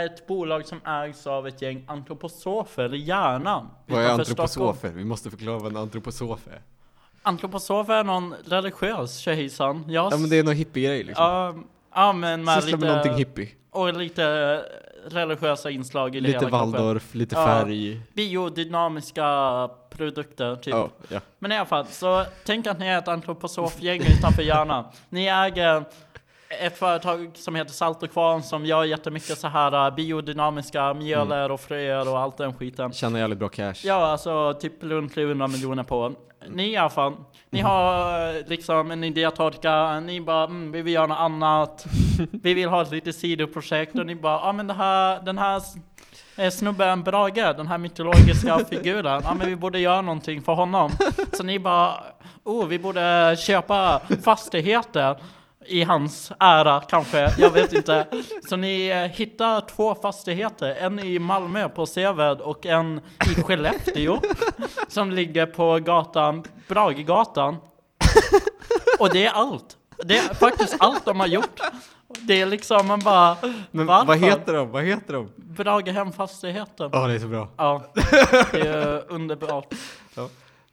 ett 0.05 0.27
bolag 0.27 0.67
som 0.67 0.81
ägs 0.87 1.27
av 1.27 1.47
ett 1.49 1.63
gäng 1.63 1.85
antroposofer 1.87 2.95
i 2.95 2.99
Järna. 2.99 3.67
Vad 3.87 4.05
är 4.05 4.09
antroposofer? 4.11 4.89
Vi 4.91 5.05
måste 5.05 5.31
förklara 5.31 5.59
vad 5.59 5.71
en 5.71 5.77
antroposof 5.77 6.47
är. 6.47 6.61
Antroposof 7.23 7.89
är 7.89 8.05
någon 8.05 8.35
religiös 8.45 9.19
tjejsan. 9.19 9.85
Jag 9.89 10.13
Ja 10.13 10.17
men 10.17 10.31
det 10.31 10.37
är 10.39 10.45
någon 10.45 10.55
hippie-grej 10.55 11.05
liksom. 11.05 11.25
Ja, 11.25 11.55
ja 11.95 12.13
men 12.13 12.45
med 12.45 12.55
Syssla 12.55 12.71
med 12.71 12.81
lite, 12.81 12.89
någonting 12.95 13.15
hippie. 13.15 13.49
och 13.71 13.95
lite 13.95 14.63
religiösa 15.09 15.71
inslag 15.71 16.17
i 16.17 16.21
det 16.21 16.27
Lite 16.27 16.39
hela. 16.45 16.51
Waldorf, 16.59 17.15
lite 17.15 17.35
Ja. 17.37 17.47
färg. 17.47 18.01
Biodynamiska 18.15 19.69
produkter, 19.91 20.57
typ. 20.57 20.75
Ja, 20.75 20.89
ja. 21.09 21.21
Men 21.39 21.53
i 21.53 21.57
alla 21.57 21.67
fall, 21.67 21.87
så 21.87 22.25
tänk 22.45 22.67
att 22.67 22.79
ni 22.79 22.87
är 22.87 22.99
ett 22.99 23.09
antroposofgäng 23.09 24.01
utanför 24.01 24.43
Järna. 24.43 24.85
Ni 25.09 25.27
äger 25.27 25.85
ett 26.61 26.79
företag 26.79 27.31
som 27.35 27.55
heter 27.55 27.73
Salt 27.73 28.03
och 28.03 28.11
Kvarn 28.11 28.43
som 28.43 28.65
gör 28.65 28.85
jättemycket 28.85 29.39
så 29.39 29.49
här 29.49 29.89
uh, 29.89 29.95
biodynamiska 29.95 30.95
mjöler 30.95 31.51
och 31.51 31.61
fröer 31.61 32.09
och 32.09 32.19
allt 32.19 32.37
den 32.37 32.55
skiten. 32.55 32.93
Tjänar 32.93 33.19
jävligt 33.19 33.39
bra 33.39 33.49
cash. 33.49 33.75
Ja, 33.85 34.07
alltså 34.07 34.55
typ 34.55 34.83
runt 34.83 35.15
300 35.15 35.47
miljoner 35.47 35.83
på. 35.83 36.15
Ni 36.49 36.73
i 36.73 36.77
alla 36.77 36.91
fall, 36.91 37.15
ni 37.51 37.61
har 37.61 38.37
eh, 38.37 38.47
liksom 38.47 38.91
en 38.91 39.05
idétorka, 39.05 40.01
ni 40.01 40.21
bara 40.21 40.45
mm, 40.45 40.73
vi 40.73 40.83
vill 40.83 40.95
göra 40.95 41.07
något 41.07 41.19
annat. 41.19 41.87
Vi 42.33 42.55
vill 42.55 42.69
ha 42.69 42.83
ett 42.83 42.91
litet 42.91 43.17
sidoprojekt 43.17 43.99
och 43.99 44.07
ni 44.07 44.15
bara 44.15 44.33
ja 44.33 44.49
ah, 44.49 44.53
men 44.53 44.67
det 44.67 44.75
här, 44.75 45.21
den 45.23 45.39
här 45.39 45.63
eh, 46.37 46.51
snubben 46.51 47.03
Brage, 47.03 47.57
den 47.57 47.67
här 47.67 47.79
mytologiska 47.79 48.59
figuren, 48.71 49.23
ja 49.25 49.35
men 49.35 49.49
vi 49.49 49.57
borde 49.57 49.79
göra 49.79 50.01
någonting 50.01 50.43
för 50.43 50.53
honom. 50.53 50.91
Så 51.33 51.43
ni 51.43 51.59
bara, 51.59 51.95
oh 52.45 52.67
vi 52.67 52.79
borde 52.79 53.37
köpa 53.39 54.01
fastigheter 54.25 55.17
i 55.69 55.83
hans 55.83 56.33
ära 56.41 56.81
kanske, 56.81 57.35
jag 57.39 57.51
vet 57.51 57.73
inte. 57.73 58.07
Så 58.49 58.57
ni 58.57 58.89
eh, 58.89 58.97
hittar 58.97 59.61
två 59.61 59.95
fastigheter, 59.95 60.75
en 60.81 60.99
i 60.99 61.19
Malmö 61.19 61.69
på 61.69 61.87
Seved 61.87 62.41
och 62.41 62.67
en 62.67 63.01
i 63.39 63.43
Skellefteå 63.43 64.21
som 64.89 65.11
ligger 65.11 65.47
på 65.47 65.79
gatan, 65.79 66.45
Bragegatan. 66.69 67.57
Och 68.99 69.11
det 69.13 69.27
är 69.27 69.31
allt. 69.33 69.77
Det 70.05 70.19
är 70.19 70.35
faktiskt 70.35 70.77
allt 70.79 71.05
de 71.05 71.21
har 71.21 71.27
gjort. 71.27 71.61
Det 72.21 72.41
är 72.41 72.47
liksom, 72.47 72.87
man 72.87 73.01
bara, 73.01 73.37
Men 73.71 73.87
varför? 73.87 74.07
vad 74.07 74.19
heter 74.19 74.53
de? 74.53 74.71
Vad 74.71 74.85
heter 74.85 75.13
de? 75.15 75.31
Bragehem 75.37 76.13
Fastigheten. 76.13 76.91
Ja, 76.93 77.07
det 77.07 77.15
är 77.15 77.19
så 77.19 77.27
bra. 77.29 77.49
Ja, 77.57 77.83
det 78.53 78.61
är 78.69 79.05
underbart. 79.13 79.75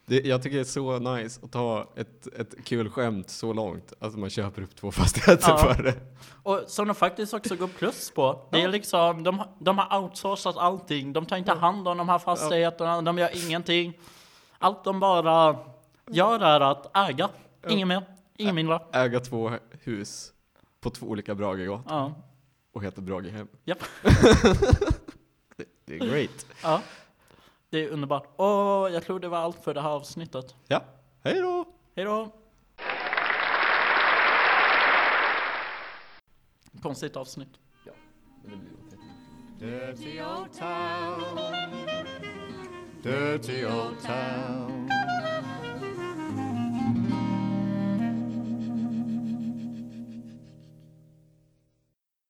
Det, 0.06 0.26
jag 0.26 0.44
tycker 0.44 0.56
det 0.56 0.62
är 0.62 0.66
så 0.66 1.00
nice 1.00 1.40
att 1.44 1.52
ta 1.52 1.90
ett, 1.96 2.28
ett 2.28 2.66
kul 2.66 2.90
skämt 2.90 3.30
så 3.30 3.54
långt 3.54 3.94
att 4.00 4.16
man 4.16 4.30
köper 4.30 4.62
upp 4.62 4.76
två 4.76 4.92
fastigheter 5.02 5.50
Ja. 5.50 5.58
för 5.58 5.84
det. 5.84 5.96
Och 6.44 6.64
som 6.68 6.88
de 6.88 6.96
faktiskt 6.96 7.34
också 7.34 7.56
går 7.56 7.68
plus 7.68 8.12
på. 8.12 8.48
Det 8.52 8.62
är 8.62 8.68
liksom, 8.68 9.24
de, 9.24 9.42
de 9.60 9.78
har 9.78 10.00
outsourcat 10.04 10.58
allting. 10.58 11.14
De 11.14 11.26
tar 11.26 11.38
inte 11.38 11.52
hand 11.54 11.88
om 11.88 11.98
de 11.98 12.10
här 12.10 12.20
fastigheterna, 12.20 13.02
de 13.02 13.18
gör 13.18 13.46
ingenting. 13.48 13.94
Allt 14.60 14.84
de 14.84 15.00
bara 15.00 15.58
gör 16.12 16.40
är 16.40 16.60
att 16.60 16.98
äga. 17.10 17.30
Inget 17.70 17.88
mer, 17.88 18.04
inget 18.38 18.56
mindre. 18.56 18.80
Äga 18.94 19.20
två 19.20 19.52
hus 19.84 20.32
på 20.82 20.90
två 20.90 21.06
olika 21.08 21.36
Bragegator 21.36 21.82
Ja, 21.90 22.14
och 22.74 22.84
heter 22.84 23.02
Bragehem. 23.02 23.48
japp. 23.66 23.80
Det, 25.58 25.66
det 25.86 25.96
är 25.96 26.00
great. 26.00 26.46
Ja. 26.64 26.82
Det 27.74 27.84
är 27.84 27.90
underbart. 27.90 28.28
Och 28.36 28.92
jag 28.92 29.04
tror 29.04 29.20
det 29.20 29.28
var 29.28 29.38
allt 29.38 29.64
för 29.64 29.74
det 29.74 29.82
här 29.82 29.90
avsnittet. 29.90 30.56
Ja, 30.68 30.84
hej 31.24 31.42
då! 31.42 31.66
Hej 31.96 32.06
då! 32.06 32.30
Konstigt 36.82 37.16
avsnitt. 37.16 37.50
Dirty 39.60 40.22
old 40.22 40.54
town. 40.54 41.22
Dirty 43.04 43.66
old 43.66 44.02
town. 44.02 44.83